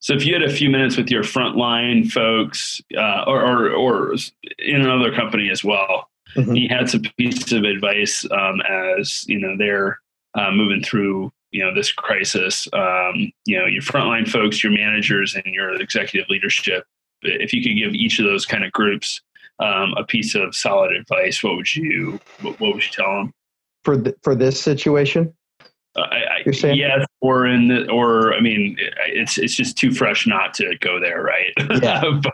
so 0.07 0.15
if 0.15 0.25
you 0.25 0.35
had 0.35 0.45
a 0.45 0.53
few 0.53 0.71
minutes 0.71 0.97
with 0.97 1.11
your 1.11 1.25
frontline 1.25 2.09
folks, 2.09 2.81
uh, 2.97 3.25
or, 3.27 3.45
or, 3.45 3.71
or 3.73 4.15
in 4.61 4.81
another 4.83 5.13
company 5.13 5.51
as 5.51 5.65
well, 5.65 6.09
mm-hmm. 6.37 6.55
you 6.55 6.69
had 6.69 6.89
some 6.89 7.03
pieces 7.19 7.53
of 7.53 7.65
advice 7.65 8.25
um, 8.31 8.61
as 8.61 9.27
you 9.27 9.41
know 9.41 9.57
they're 9.59 9.99
uh, 10.37 10.53
moving 10.53 10.81
through 10.81 11.33
you 11.51 11.65
know 11.65 11.75
this 11.75 11.91
crisis. 11.91 12.69
Um, 12.73 13.33
you 13.47 13.59
know 13.59 13.67
your 13.67 13.83
frontline 13.83 14.29
folks, 14.29 14.63
your 14.63 14.71
managers, 14.71 15.35
and 15.35 15.45
your 15.53 15.73
executive 15.81 16.31
leadership. 16.31 16.85
If 17.23 17.53
you 17.53 17.61
could 17.61 17.77
give 17.77 17.93
each 17.93 18.21
of 18.21 18.27
those 18.27 18.47
kind 18.47 18.63
of 18.63 18.71
groups 18.71 19.21
um, 19.59 19.93
a 19.97 20.05
piece 20.05 20.37
of 20.37 20.55
solid 20.55 20.93
advice, 20.93 21.43
what 21.43 21.57
would 21.57 21.75
you 21.75 22.21
what, 22.43 22.61
what 22.61 22.75
would 22.75 22.85
you 22.85 22.93
tell 22.93 23.13
them 23.13 23.33
for 23.83 23.97
the, 23.97 24.15
for 24.23 24.37
this 24.37 24.63
situation? 24.63 25.35
I, 25.97 26.43
You're 26.45 26.55
saying? 26.55 26.77
yes, 26.77 27.07
or 27.21 27.47
in 27.47 27.69
the, 27.69 27.91
or 27.91 28.35
I 28.35 28.41
mean, 28.41 28.77
it's 29.07 29.39
it's 29.39 29.55
just 29.55 29.77
too 29.77 29.93
fresh 29.93 30.27
not 30.27 30.55
to 30.55 30.77
go 30.81 31.01
there, 31.01 31.23
right? 31.23 31.53
Yeah. 31.83 32.03
but 32.23 32.33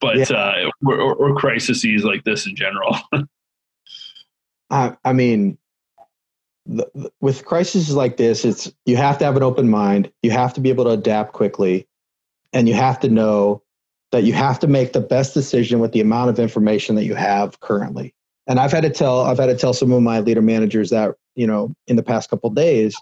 but 0.00 0.16
yeah. 0.16 0.36
uh, 0.36 0.70
or, 0.84 1.14
or, 1.14 1.36
crises 1.36 1.84
like 2.04 2.24
this 2.24 2.46
in 2.46 2.56
general. 2.56 2.96
I, 4.70 4.96
I 5.04 5.12
mean, 5.12 5.56
the, 6.66 6.90
the, 6.94 7.12
with 7.20 7.44
crises 7.44 7.94
like 7.94 8.16
this, 8.16 8.44
it's 8.44 8.72
you 8.86 8.96
have 8.96 9.18
to 9.18 9.24
have 9.24 9.36
an 9.36 9.42
open 9.42 9.70
mind. 9.70 10.10
You 10.22 10.32
have 10.32 10.52
to 10.54 10.60
be 10.60 10.68
able 10.68 10.84
to 10.84 10.90
adapt 10.90 11.32
quickly, 11.32 11.86
and 12.52 12.68
you 12.68 12.74
have 12.74 12.98
to 13.00 13.08
know 13.08 13.62
that 14.10 14.24
you 14.24 14.32
have 14.32 14.58
to 14.60 14.66
make 14.66 14.92
the 14.92 15.00
best 15.00 15.34
decision 15.34 15.80
with 15.80 15.92
the 15.92 16.00
amount 16.00 16.30
of 16.30 16.38
information 16.38 16.96
that 16.96 17.04
you 17.04 17.14
have 17.14 17.60
currently. 17.60 18.14
And 18.46 18.58
I've 18.58 18.72
had 18.72 18.82
to 18.82 18.90
tell 18.90 19.20
I've 19.20 19.38
had 19.38 19.46
to 19.46 19.56
tell 19.56 19.72
some 19.72 19.92
of 19.92 20.02
my 20.02 20.20
leader 20.20 20.42
managers 20.42 20.90
that 20.90 21.14
you 21.34 21.46
know 21.46 21.74
in 21.86 21.96
the 21.96 22.02
past 22.02 22.30
couple 22.30 22.50
days 22.50 22.96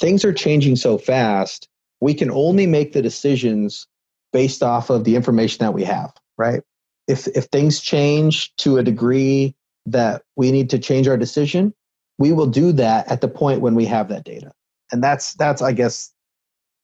things 0.00 0.24
are 0.24 0.32
changing 0.32 0.76
so 0.76 0.98
fast 0.98 1.68
we 2.00 2.14
can 2.14 2.30
only 2.30 2.66
make 2.66 2.92
the 2.92 3.02
decisions 3.02 3.86
based 4.32 4.62
off 4.62 4.90
of 4.90 5.04
the 5.04 5.16
information 5.16 5.58
that 5.60 5.74
we 5.74 5.84
have 5.84 6.12
right 6.38 6.62
if 7.08 7.26
if 7.28 7.44
things 7.46 7.80
change 7.80 8.54
to 8.56 8.78
a 8.78 8.82
degree 8.82 9.54
that 9.86 10.22
we 10.36 10.52
need 10.52 10.70
to 10.70 10.78
change 10.78 11.08
our 11.08 11.16
decision 11.16 11.72
we 12.18 12.32
will 12.32 12.46
do 12.46 12.72
that 12.72 13.10
at 13.10 13.20
the 13.20 13.28
point 13.28 13.60
when 13.60 13.74
we 13.74 13.84
have 13.84 14.08
that 14.08 14.24
data 14.24 14.52
and 14.90 15.02
that's 15.02 15.34
that's 15.34 15.62
i 15.62 15.72
guess 15.72 16.12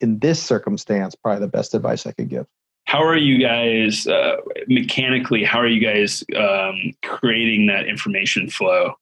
in 0.01 0.19
this 0.19 0.43
circumstance 0.43 1.15
probably 1.15 1.41
the 1.41 1.49
best 1.49 1.75
advice 1.75 2.07
i 2.07 2.13
could 2.13 2.29
give 2.29 2.47
how 2.89 3.05
are 3.05 3.19
you 3.19 3.39
guys 3.39 4.07
uh, 4.07 4.37
mechanically? 4.67 5.45
How 5.45 5.59
are 5.59 5.67
you 5.67 5.79
guys 5.79 6.25
um, 6.35 6.95
creating 7.03 7.67
that 7.67 7.87
information 7.87 8.49
flow? 8.49 8.95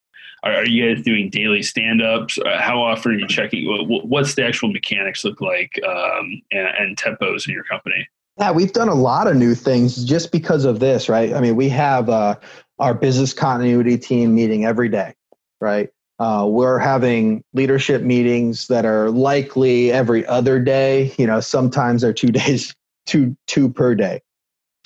Are, 0.47 0.59
are 0.59 0.67
you 0.67 0.95
guys 0.95 1.03
doing 1.03 1.29
daily 1.29 1.63
stand-ups? 1.63 2.39
Uh, 2.39 2.61
how 2.61 2.81
often 2.81 3.13
are 3.13 3.19
you 3.19 3.27
checking? 3.27 3.67
What's 3.89 4.35
the 4.37 4.47
actual 4.47 4.71
mechanics 4.71 5.25
look 5.25 5.41
like 5.41 5.81
um, 5.87 6.41
and, 6.53 6.69
and 6.79 6.97
tempos 6.97 7.49
in 7.49 7.55
your 7.55 7.65
company? 7.65 8.07
Yeah, 8.39 8.53
we've 8.53 8.73
done 8.73 8.89
a 8.89 8.95
lot 8.95 9.27
of 9.27 9.35
new 9.35 9.57
things 9.57 10.05
just 10.05 10.31
because 10.31 10.65
of 10.65 10.79
this, 10.79 11.09
right? 11.09 11.33
I 11.33 11.41
mean, 11.41 11.57
we 11.57 11.69
have 11.71 12.09
uh, 12.09 12.37
our 12.79 12.95
business 12.95 13.33
continuity 13.33 13.99
team 13.99 14.37
meeting 14.37 14.65
every 14.65 14.89
day, 14.89 15.15
right? 15.61 15.89
Uh, 16.21 16.47
we're 16.49 16.79
having 16.79 17.43
leadership 17.53 18.03
meetings 18.03 18.69
that 18.69 18.85
are 18.87 19.11
likely 19.11 19.91
every 19.91 20.25
other 20.27 20.61
day. 20.61 21.13
You 21.19 21.27
know, 21.27 21.41
sometimes 21.41 22.03
they're 22.03 22.13
two 22.13 22.31
days, 22.31 22.73
two 23.07 23.37
two 23.49 23.69
per 23.69 23.97
day. 23.97 24.23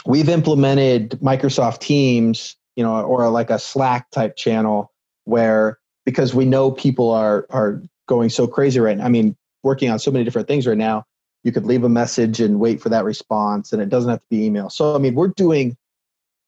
We've 0.07 0.31
implemented 0.31 1.19
Microsoft 1.23 1.81
Teams, 1.81 2.57
you 2.77 2.83
know, 2.83 3.03
or 3.03 3.29
like 3.29 3.51
a 3.51 3.59
Slack 3.59 4.11
type 4.11 4.37
channel 4.37 4.90
where 5.31 5.79
because 6.05 6.35
we 6.35 6.45
know 6.45 6.71
people 6.71 7.11
are 7.11 7.47
are 7.51 7.83
going 8.07 8.29
so 8.29 8.47
crazy 8.47 8.81
right 8.81 8.99
now. 8.99 9.05
I 9.05 9.09
mean, 9.09 9.37
working 9.63 9.91
on 9.91 9.99
so 9.99 10.11
many 10.11 10.25
different 10.25 10.49
things 10.49 10.67
right 10.67 10.77
now 10.77 11.05
you 11.43 11.53
could 11.53 11.65
leave 11.65 11.85
a 11.85 11.89
message 11.89 12.41
and 12.41 12.61
wait 12.61 12.81
for 12.81 12.89
that 12.89 13.05
response 13.05 13.73
and 13.73 13.81
it 13.81 13.89
doesn't 13.89 14.11
have 14.11 14.21
to 14.21 14.27
be 14.31 14.45
email 14.45 14.69
so 14.71 14.95
i 14.95 14.99
mean 14.99 15.15
we're 15.15 15.29
doing 15.29 15.77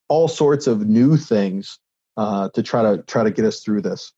all 0.08 0.28
sorts 0.28 0.66
of 0.66 0.86
new 0.86 1.16
things 1.16 1.78
uh, 2.18 2.50
to 2.50 2.62
try 2.62 2.82
to 2.82 3.02
try 3.04 3.24
to 3.24 3.30
get 3.30 3.44
us 3.44 3.60
through 3.60 3.80
this 3.80 4.12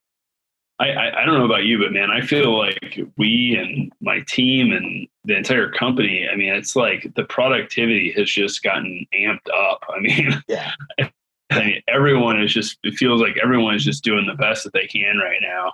I, 0.81 0.91
I, 0.91 1.23
I 1.23 1.25
don't 1.25 1.39
know 1.39 1.45
about 1.45 1.63
you, 1.63 1.79
but 1.79 1.93
man, 1.93 2.11
I 2.11 2.21
feel 2.21 2.59
like 2.59 2.99
we 3.17 3.57
and 3.57 3.93
my 4.01 4.25
team 4.27 4.73
and 4.73 5.07
the 5.23 5.37
entire 5.37 5.71
company. 5.71 6.29
I 6.29 6.35
mean, 6.35 6.53
it's 6.53 6.75
like 6.75 7.13
the 7.15 7.23
productivity 7.23 8.11
has 8.17 8.29
just 8.29 8.61
gotten 8.65 9.07
amped 9.15 9.49
up. 9.57 9.85
I 9.89 10.01
mean, 10.01 10.43
yeah. 10.49 10.73
I 11.51 11.61
mean, 11.61 11.83
everyone 11.89 12.43
is 12.43 12.53
just. 12.53 12.79
It 12.83 12.95
feels 12.95 13.21
like 13.21 13.37
everyone 13.43 13.75
is 13.75 13.85
just 13.85 14.03
doing 14.03 14.27
the 14.27 14.35
best 14.35 14.65
that 14.65 14.73
they 14.73 14.87
can 14.87 15.19
right 15.19 15.41
now 15.43 15.73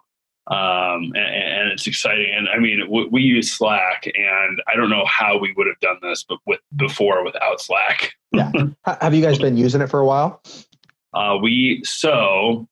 um, 0.50 1.12
and, 1.14 1.16
and, 1.16 1.72
it's 1.72 1.86
exciting. 1.86 2.32
And 2.36 2.48
I 2.48 2.58
mean, 2.58 2.80
we, 2.90 3.06
we, 3.06 3.22
use 3.22 3.52
Slack, 3.52 4.06
and 4.06 4.60
I 4.66 4.74
don't 4.74 4.90
know 4.90 5.04
how 5.06 5.38
we 5.38 5.52
would 5.56 5.68
have 5.68 5.78
done 5.78 5.98
this, 6.02 6.24
but 6.28 6.38
with 6.44 6.58
before 6.74 7.24
without 7.24 7.60
Slack. 7.60 8.14
yeah. 8.32 8.50
Have 9.00 9.14
you 9.14 9.22
guys 9.22 9.38
been 9.38 9.56
using 9.56 9.80
it 9.80 9.88
for 9.88 10.00
a 10.00 10.04
while? 10.04 10.42
Uh, 11.14 11.38
we 11.40 11.82
so 11.84 12.66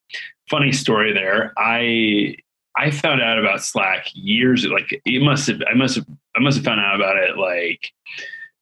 funny 0.51 0.73
story 0.73 1.13
there. 1.13 1.53
I 1.57 2.35
I 2.77 2.91
found 2.91 3.23
out 3.23 3.39
about 3.39 3.63
Slack 3.63 4.09
years 4.13 4.67
like 4.67 5.01
it 5.05 5.23
must 5.23 5.47
have 5.47 5.63
I 5.71 5.75
must 5.75 5.97
have 5.97 6.07
I 6.37 6.41
must 6.41 6.57
have 6.57 6.65
found 6.65 6.81
out 6.81 6.97
about 6.97 7.17
it 7.17 7.37
like 7.37 7.93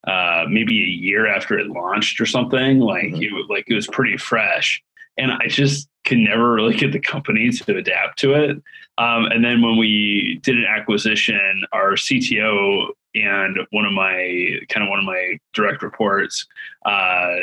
uh, 0.07 0.45
maybe 0.49 0.83
a 0.83 0.87
year 0.87 1.27
after 1.27 1.59
it 1.59 1.69
launched 1.69 2.21
or 2.21 2.27
something. 2.27 2.81
Like 2.81 3.05
mm-hmm. 3.05 3.23
it 3.23 3.51
like 3.51 3.65
it 3.69 3.75
was 3.75 3.87
pretty 3.87 4.17
fresh, 4.17 4.83
and 5.19 5.33
I 5.33 5.49
just 5.49 5.89
could 6.05 6.19
never 6.19 6.53
really 6.53 6.77
get 6.77 6.93
the 6.93 7.01
company 7.01 7.51
to 7.51 7.77
adapt 7.77 8.19
to 8.21 8.35
it. 8.35 8.63
Um, 8.99 9.27
and 9.27 9.45
then 9.45 9.61
when 9.61 9.77
we 9.77 10.41
did 10.43 10.57
an 10.57 10.65
acquisition, 10.65 11.65
our 11.73 11.93
CTO 11.93 12.89
and 13.15 13.59
one 13.71 13.85
of 13.85 13.93
my 13.93 14.59
kind 14.69 14.85
of 14.85 14.91
one 14.91 14.99
of 14.99 15.05
my 15.05 15.39
direct 15.53 15.83
reports 15.83 16.47
uh, 16.85 17.37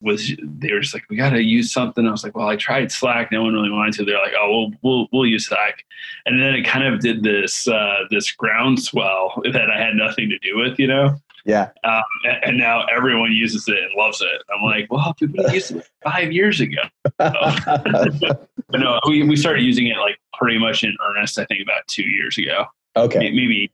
was 0.00 0.32
they 0.42 0.72
were 0.72 0.80
just 0.80 0.94
like, 0.94 1.04
we 1.08 1.16
got 1.16 1.30
to 1.30 1.42
use 1.42 1.72
something. 1.72 2.06
I 2.06 2.10
was 2.10 2.22
like, 2.22 2.36
well, 2.36 2.48
I 2.48 2.56
tried 2.56 2.92
Slack. 2.92 3.32
No 3.32 3.42
one 3.42 3.54
really 3.54 3.70
wanted 3.70 3.94
to. 3.94 4.04
They're 4.04 4.18
like, 4.18 4.34
oh, 4.38 4.50
we'll 4.50 4.72
we'll, 4.82 5.08
we'll 5.12 5.26
use 5.26 5.48
Slack. 5.48 5.84
And 6.26 6.40
then 6.40 6.54
it 6.54 6.64
kind 6.64 6.86
of 6.86 7.00
did 7.00 7.22
this 7.22 7.66
uh, 7.66 8.04
this 8.10 8.30
groundswell 8.30 9.42
that 9.52 9.70
I 9.70 9.78
had 9.78 9.94
nothing 9.94 10.28
to 10.30 10.38
do 10.38 10.56
with, 10.56 10.78
you 10.78 10.86
know. 10.86 11.16
Yeah. 11.46 11.70
Um, 11.84 12.02
and, 12.24 12.44
and, 12.44 12.58
now 12.58 12.84
everyone 12.86 13.30
uses 13.30 13.68
it 13.68 13.78
and 13.78 13.92
loves 13.96 14.20
it. 14.20 14.42
I'm 14.52 14.64
like, 14.64 14.90
well, 14.90 15.14
we 15.20 15.54
used 15.54 15.76
it 15.76 15.88
five 16.02 16.32
years 16.32 16.60
ago. 16.60 16.82
but 17.18 18.48
no, 18.72 18.98
we, 19.06 19.22
we 19.22 19.36
started 19.36 19.62
using 19.62 19.86
it 19.86 19.96
like 19.98 20.18
pretty 20.34 20.58
much 20.58 20.82
in 20.82 20.94
earnest, 21.08 21.38
I 21.38 21.44
think 21.44 21.62
about 21.62 21.86
two 21.86 22.02
years 22.02 22.36
ago. 22.36 22.66
Okay. 22.96 23.20
Maybe, 23.20 23.70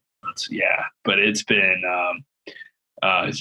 yeah, 0.50 0.84
but 1.04 1.18
it's 1.18 1.42
been, 1.42 1.82
um, 1.88 2.24
uh, 3.02 3.32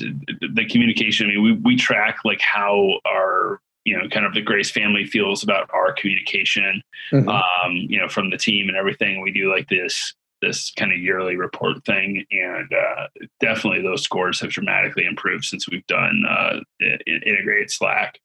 the 0.53 0.65
communication. 0.65 1.27
I 1.27 1.29
mean, 1.33 1.43
we, 1.43 1.51
we 1.51 1.75
track 1.75 2.19
like 2.23 2.39
how 2.39 2.99
our, 3.05 3.59
you 3.83 3.97
know, 3.97 4.07
kind 4.07 4.25
of 4.25 4.33
the 4.33 4.41
Grace 4.41 4.71
family 4.71 5.05
feels 5.05 5.43
about 5.43 5.69
our 5.73 5.91
communication, 5.91 6.81
mm-hmm. 7.11 7.27
um, 7.27 7.75
you 7.75 7.99
know, 7.99 8.07
from 8.07 8.29
the 8.29 8.37
team 8.37 8.69
and 8.69 8.77
everything. 8.77 9.21
We 9.21 9.31
do 9.31 9.51
like 9.53 9.67
this 9.67 10.13
this 10.41 10.71
kind 10.77 10.91
of 10.91 10.99
yearly 10.99 11.35
report 11.35 11.83
thing, 11.85 12.25
and 12.31 12.71
uh, 12.73 13.07
definitely 13.39 13.81
those 13.81 14.03
scores 14.03 14.39
have 14.41 14.49
dramatically 14.49 15.05
improved 15.05 15.45
since 15.45 15.69
we've 15.69 15.85
done 15.87 16.23
uh, 16.29 16.59
integrated 17.07 17.71
Slack. 17.71 18.19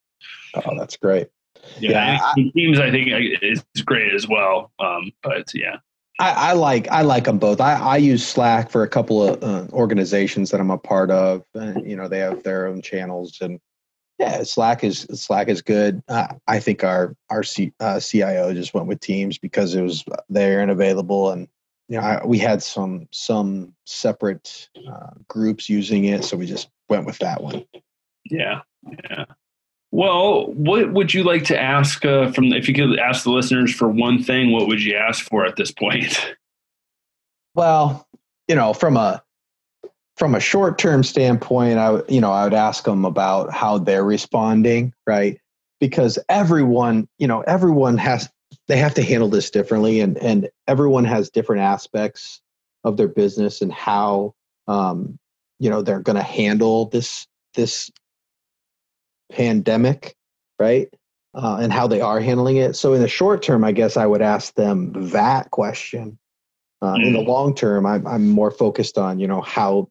Oh, 0.55 0.77
that's 0.79 0.97
great. 0.97 1.29
Yeah, 1.79 1.91
yeah 1.91 2.19
I, 2.23 2.51
Teams 2.55 2.79
I 2.79 2.91
think 2.91 3.09
is 3.43 3.63
great 3.85 4.15
as 4.15 4.29
well. 4.29 4.73
Um, 4.79 5.13
but 5.23 5.53
yeah. 5.55 5.77
I, 6.19 6.33
I, 6.33 6.53
like 6.55 6.89
I 6.89 7.03
like 7.03 7.25
them 7.25 7.39
both. 7.39 7.61
I, 7.61 7.75
I 7.75 7.97
use 7.99 8.27
Slack 8.27 8.71
for 8.71 8.83
a 8.83 8.89
couple 8.89 9.23
of 9.23 9.43
uh, 9.43 9.71
organizations 9.73 10.51
that 10.51 10.61
I'm 10.61 10.71
a 10.71 10.79
part 10.79 11.11
of, 11.11 11.43
and 11.55 11.89
you 11.89 11.95
know 11.95 12.09
they 12.09 12.21
have 12.21 12.43
their 12.43 12.67
own 12.67 12.81
channels, 12.81 13.37
and 13.43 13.61
yeah, 14.19 14.43
Slack 14.45 14.83
is 14.83 15.07
Slack 15.13 15.49
is 15.49 15.61
good. 15.61 16.03
Uh, 16.09 16.29
I 16.47 16.59
think 16.59 16.85
our 16.85 17.15
our 17.29 17.43
C, 17.43 17.73
uh, 17.81 18.01
CIO 18.01 18.55
just 18.55 18.73
went 18.73 18.87
with 18.87 19.01
Teams 19.01 19.37
because 19.37 19.75
it 19.75 19.83
was 19.83 20.05
there 20.31 20.61
and 20.61 20.71
available, 20.71 21.33
and 21.33 21.49
you 21.89 21.99
know, 21.99 22.03
I, 22.03 22.25
we 22.25 22.39
had 22.39 22.63
some 22.63 23.09
some 23.13 23.75
separate 23.85 24.69
uh, 24.89 25.11
groups 25.29 25.69
using 25.69 26.05
it, 26.05 26.25
so 26.25 26.37
we 26.37 26.47
just 26.47 26.69
went 26.89 27.07
with 27.07 27.19
that 27.19 27.43
one. 27.43 27.65
Yeah, 28.25 28.63
yeah. 29.09 29.27
Well, 29.93 30.53
what 30.53 30.93
would 30.93 31.15
you 31.15 31.23
like 31.23 31.45
to 31.45 31.59
ask 31.59 32.05
uh, 32.05 32.33
from? 32.33 32.53
If 32.53 32.69
you 32.69 32.75
could 32.75 32.99
ask 32.99 33.25
the 33.25 33.31
listeners 33.31 33.73
for 33.73 33.89
one 33.89 34.23
thing, 34.23 34.53
what 34.53 34.67
would 34.67 34.83
you 34.83 34.97
ask 34.97 35.25
for 35.25 35.47
at 35.47 35.57
this 35.57 35.71
point? 35.71 36.35
Well, 37.55 38.07
you 38.49 38.57
know, 38.57 38.73
from 38.73 38.97
a 38.97 39.23
from 40.17 40.35
a 40.35 40.41
short 40.41 40.79
term 40.79 41.05
standpoint, 41.05 41.79
I 41.79 42.03
you 42.09 42.21
know 42.21 42.33
I 42.33 42.45
would 42.45 42.55
ask 42.55 42.85
them 42.85 43.05
about 43.05 43.53
how 43.53 43.79
they're 43.79 44.05
responding, 44.05 44.93
right? 45.07 45.41
Because 45.79 46.19
everyone, 46.29 47.09
you 47.19 47.29
know, 47.29 47.43
everyone 47.43 47.97
has 47.99 48.29
they 48.69 48.77
have 48.77 48.95
to 48.95 49.03
handle 49.03 49.29
this 49.29 49.51
differently 49.51 50.01
and 50.01 50.19
and 50.19 50.49
everyone 50.67 51.05
has 51.05 51.31
different 51.31 51.63
aspects 51.63 52.41
of 52.85 52.97
their 52.97 53.09
business 53.09 53.63
and 53.63 53.73
how 53.73 54.35
um, 54.69 55.19
you 55.59 55.71
know 55.71 55.83
they're 55.83 56.01
going 56.01 56.17
to 56.17 56.23
handle 56.23 56.87
this 56.87 57.27
this 57.55 57.91
pandemic 59.33 60.15
right 60.59 60.89
uh, 61.35 61.59
and 61.61 61.73
how 61.73 61.87
they 61.87 62.01
are 62.01 62.21
handling 62.21 62.57
it 62.57 62.75
so 62.75 62.93
in 62.93 63.01
the 63.01 63.09
short 63.09 63.43
term 63.43 63.65
i 63.65 63.73
guess 63.73 63.97
i 63.97 64.07
would 64.07 64.23
ask 64.23 64.55
them 64.55 64.93
that 65.11 65.51
question 65.51 66.19
uh, 66.83 66.95
mm. 66.95 67.07
in 67.07 67.13
the 67.13 67.21
mm. 67.21 67.27
long 67.27 67.55
term 67.55 67.87
I'm, 67.87 68.07
I'm 68.07 68.29
more 68.29 68.51
focused 68.51 68.99
on 68.99 69.19
you 69.19 69.27
know 69.27 69.41
how 69.41 69.89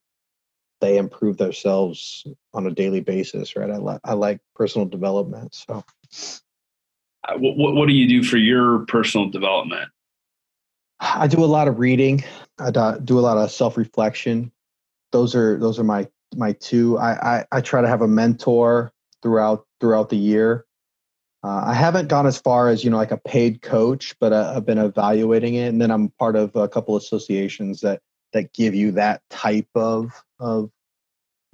they 0.81 0.97
improve 0.97 1.37
themselves 1.37 2.25
on 2.53 2.65
a 2.67 2.71
daily 2.71 3.01
basis 3.01 3.55
right 3.55 3.69
i, 3.69 3.77
li- 3.77 3.99
I 4.03 4.13
like 4.13 4.39
personal 4.55 4.87
development 4.87 5.53
so 5.53 5.83
what, 7.37 7.73
what 7.75 7.87
do 7.87 7.93
you 7.93 8.07
do 8.07 8.23
for 8.23 8.37
your 8.37 8.79
personal 8.85 9.29
development? 9.29 9.89
I 10.99 11.27
do 11.27 11.43
a 11.43 11.45
lot 11.45 11.67
of 11.67 11.79
reading. 11.79 12.23
I 12.59 12.71
do 12.71 13.19
a 13.19 13.21
lot 13.21 13.37
of 13.37 13.51
self 13.51 13.77
reflection. 13.77 14.51
Those 15.11 15.35
are 15.35 15.57
those 15.59 15.77
are 15.79 15.83
my 15.83 16.07
my 16.35 16.53
two. 16.53 16.97
I, 16.97 17.37
I, 17.37 17.45
I 17.51 17.61
try 17.61 17.81
to 17.81 17.87
have 17.87 18.01
a 18.01 18.07
mentor 18.07 18.93
throughout 19.21 19.65
throughout 19.79 20.09
the 20.09 20.17
year. 20.17 20.65
Uh, 21.43 21.63
I 21.67 21.73
haven't 21.73 22.07
gone 22.07 22.25
as 22.25 22.37
far 22.37 22.69
as 22.69 22.83
you 22.83 22.89
know 22.89 22.97
like 22.97 23.11
a 23.11 23.17
paid 23.17 23.61
coach, 23.61 24.15
but 24.19 24.33
uh, 24.33 24.53
I've 24.55 24.65
been 24.65 24.77
evaluating 24.77 25.55
it, 25.55 25.67
and 25.67 25.81
then 25.81 25.91
I'm 25.91 26.09
part 26.09 26.35
of 26.35 26.55
a 26.55 26.67
couple 26.67 26.95
associations 26.95 27.81
that 27.81 28.01
that 28.33 28.53
give 28.53 28.73
you 28.73 28.91
that 28.93 29.21
type 29.29 29.69
of 29.75 30.11
of 30.39 30.71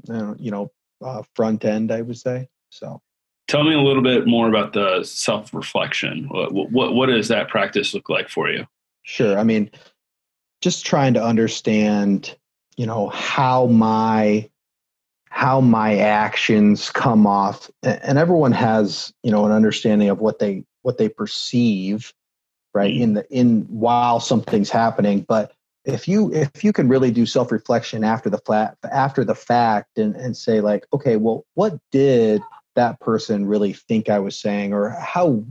you 0.07 0.51
know 0.51 0.71
uh, 1.03 1.23
front 1.36 1.65
end. 1.65 1.91
I 1.91 2.01
would 2.01 2.17
say 2.17 2.47
so. 2.69 3.01
Tell 3.52 3.66
me 3.66 3.74
a 3.74 3.82
little 3.82 4.02
bit 4.02 4.28
more 4.28 4.48
about 4.48 4.72
the 4.72 5.04
self 5.04 5.54
reflection. 5.54 6.30
What, 6.30 6.72
what, 6.72 6.94
what 6.94 7.08
does 7.08 7.28
that 7.28 7.50
practice 7.50 7.94
look 7.94 8.08
like 8.08 8.30
for 8.30 8.50
you? 8.50 8.66
Sure. 9.04 9.38
I 9.38 9.44
mean, 9.44 9.70
just 10.62 10.86
trying 10.86 11.16
to 11.16 11.22
understand, 11.22 12.34
you 12.78 12.86
know, 12.86 13.10
how 13.10 13.66
my 13.66 14.50
how 15.28 15.60
my 15.60 15.98
actions 15.98 16.92
come 16.92 17.28
off 17.28 17.70
and 17.84 18.18
everyone 18.18 18.54
has 18.54 19.12
you 19.22 19.32
know 19.32 19.46
an 19.46 19.52
understanding 19.52 20.08
of 20.08 20.20
what 20.20 20.40
they 20.40 20.64
what 20.84 20.98
they 20.98 21.10
perceive 21.10 22.14
right 22.74 22.94
mm-hmm. 22.94 23.04
in 23.04 23.14
the 23.14 23.34
in 23.34 23.62
while 23.70 24.20
something's 24.20 24.70
happening 24.70 25.22
but 25.22 25.54
if 25.86 26.06
you 26.06 26.34
if 26.34 26.66
you 26.66 26.74
can 26.74 26.90
really 26.90 27.12
do 27.12 27.26
self 27.26 27.50
reflection 27.50 28.04
after 28.04 28.30
the 28.30 28.40
flat 28.40 28.76
after 28.92 29.24
the 29.24 29.34
fact 29.34 29.98
and 29.98 30.18
and 30.18 30.36
say 30.36 30.60
like 30.60 30.86
okay 30.92 31.16
well 31.16 31.46
what 31.54 31.80
did 31.94 32.42
that 32.75 32.99
person 32.99 33.45
really 33.45 33.73
think 33.73 34.10
I 34.10 34.19
was 34.19 34.39
saying, 34.39 34.73
or 34.73 34.89
how, 34.89 35.43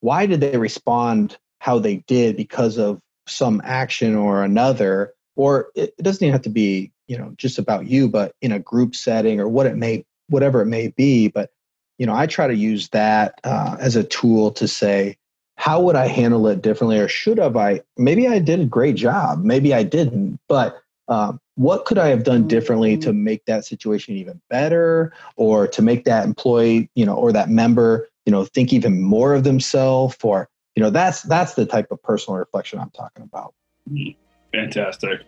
why 0.00 0.26
did 0.26 0.40
they 0.40 0.56
respond 0.56 1.36
how 1.58 1.78
they 1.78 1.96
did 2.06 2.36
because 2.36 2.78
of 2.78 3.00
some 3.26 3.60
action 3.64 4.14
or 4.14 4.42
another? 4.44 5.14
Or 5.36 5.68
it, 5.74 5.96
doesn't 5.98 6.22
even 6.22 6.32
have 6.32 6.42
to 6.42 6.50
be 6.50 6.92
you 7.06 7.18
know 7.18 7.34
just 7.36 7.58
about 7.58 7.86
you 7.86 8.08
but 8.08 8.34
in 8.40 8.52
a 8.52 8.58
group 8.58 8.94
setting 8.94 9.40
or 9.40 9.48
what 9.48 9.66
it 9.66 9.76
may 9.76 10.04
whatever 10.28 10.62
it 10.62 10.66
may 10.66 10.88
be 10.88 11.28
but 11.28 11.50
you 11.98 12.06
know 12.06 12.14
i 12.14 12.26
try 12.26 12.46
to 12.46 12.54
use 12.54 12.88
that 12.90 13.38
uh, 13.44 13.76
as 13.78 13.96
a 13.96 14.04
tool 14.04 14.50
to 14.50 14.66
say 14.66 15.16
how 15.56 15.80
would 15.80 15.96
i 15.96 16.06
handle 16.06 16.46
it 16.46 16.62
differently 16.62 16.98
or 16.98 17.08
should 17.08 17.38
have 17.38 17.56
i 17.56 17.80
maybe 17.96 18.26
i 18.26 18.38
did 18.38 18.60
a 18.60 18.64
great 18.64 18.96
job 18.96 19.42
maybe 19.44 19.74
i 19.74 19.82
didn't 19.82 20.38
but 20.48 20.80
um, 21.08 21.38
what 21.56 21.84
could 21.84 21.98
i 21.98 22.08
have 22.08 22.24
done 22.24 22.46
differently 22.48 22.96
to 22.96 23.10
mm-hmm. 23.10 23.24
make 23.24 23.44
that 23.46 23.64
situation 23.64 24.16
even 24.16 24.40
better 24.50 25.12
or 25.36 25.66
to 25.66 25.82
make 25.82 26.04
that 26.04 26.24
employee 26.24 26.90
you 26.94 27.06
know 27.06 27.14
or 27.14 27.32
that 27.32 27.48
member 27.48 28.08
you 28.26 28.32
know 28.32 28.44
think 28.44 28.72
even 28.72 29.00
more 29.00 29.34
of 29.34 29.44
themselves 29.44 30.16
or 30.22 30.48
you 30.74 30.82
know 30.82 30.90
that's 30.90 31.22
that's 31.22 31.54
the 31.54 31.66
type 31.66 31.90
of 31.90 32.02
personal 32.02 32.38
reflection 32.38 32.78
i'm 32.78 32.90
talking 32.90 33.22
about 33.22 33.54
mm-hmm. 33.90 34.10
fantastic 34.56 35.20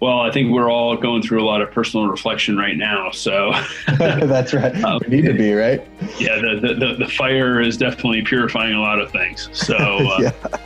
well, 0.00 0.20
I 0.20 0.30
think 0.30 0.52
we're 0.52 0.70
all 0.70 0.96
going 0.96 1.22
through 1.22 1.42
a 1.42 1.46
lot 1.46 1.60
of 1.60 1.72
personal 1.72 2.06
reflection 2.06 2.56
right 2.56 2.76
now. 2.76 3.10
So 3.10 3.52
that's 3.98 4.54
right. 4.54 4.74
Um, 4.84 5.00
we 5.08 5.16
need 5.16 5.26
to 5.26 5.34
be 5.34 5.52
right. 5.54 5.84
Yeah, 6.18 6.36
the, 6.36 6.74
the 6.78 6.94
the 7.04 7.08
fire 7.10 7.60
is 7.60 7.76
definitely 7.76 8.22
purifying 8.22 8.74
a 8.74 8.80
lot 8.80 9.00
of 9.00 9.10
things. 9.10 9.48
So 9.52 9.76
uh, 9.76 10.18
yeah. 10.20 10.58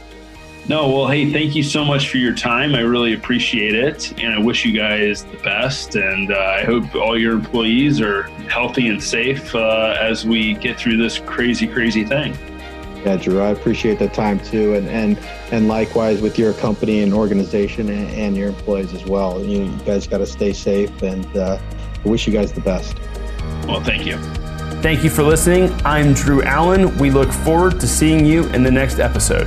No, 0.72 0.88
well, 0.88 1.06
hey, 1.06 1.30
thank 1.30 1.54
you 1.54 1.62
so 1.62 1.84
much 1.84 2.08
for 2.08 2.16
your 2.16 2.34
time. 2.34 2.74
I 2.74 2.80
really 2.80 3.12
appreciate 3.12 3.74
it, 3.74 4.18
and 4.18 4.32
I 4.32 4.38
wish 4.38 4.64
you 4.64 4.72
guys 4.72 5.22
the 5.22 5.36
best. 5.36 5.96
And 5.96 6.32
uh, 6.32 6.38
I 6.38 6.64
hope 6.64 6.94
all 6.94 7.18
your 7.18 7.34
employees 7.34 8.00
are 8.00 8.22
healthy 8.48 8.88
and 8.88 9.02
safe 9.02 9.54
uh, 9.54 9.98
as 10.00 10.24
we 10.24 10.54
get 10.54 10.78
through 10.78 10.96
this 10.96 11.18
crazy, 11.18 11.66
crazy 11.66 12.06
thing. 12.06 12.38
Yeah, 13.04 13.18
Drew, 13.18 13.42
I 13.42 13.48
appreciate 13.48 13.98
the 13.98 14.08
time 14.08 14.40
too, 14.40 14.72
and 14.72 14.88
and 14.88 15.18
and 15.50 15.68
likewise 15.68 16.22
with 16.22 16.38
your 16.38 16.54
company 16.54 17.02
and 17.02 17.12
organization 17.12 17.90
and, 17.90 18.08
and 18.08 18.34
your 18.34 18.48
employees 18.48 18.94
as 18.94 19.04
well. 19.04 19.44
You, 19.44 19.64
you 19.64 19.78
guys 19.84 20.06
got 20.06 20.18
to 20.18 20.26
stay 20.26 20.54
safe, 20.54 21.02
and 21.02 21.36
uh, 21.36 21.58
I 22.02 22.08
wish 22.08 22.26
you 22.26 22.32
guys 22.32 22.50
the 22.50 22.62
best. 22.62 22.96
Well, 23.66 23.84
thank 23.84 24.06
you. 24.06 24.16
Thank 24.80 25.04
you 25.04 25.10
for 25.10 25.22
listening. 25.22 25.70
I'm 25.84 26.14
Drew 26.14 26.42
Allen. 26.42 26.96
We 26.96 27.10
look 27.10 27.30
forward 27.30 27.78
to 27.78 27.86
seeing 27.86 28.24
you 28.24 28.46
in 28.52 28.62
the 28.62 28.70
next 28.70 29.00
episode. 29.00 29.46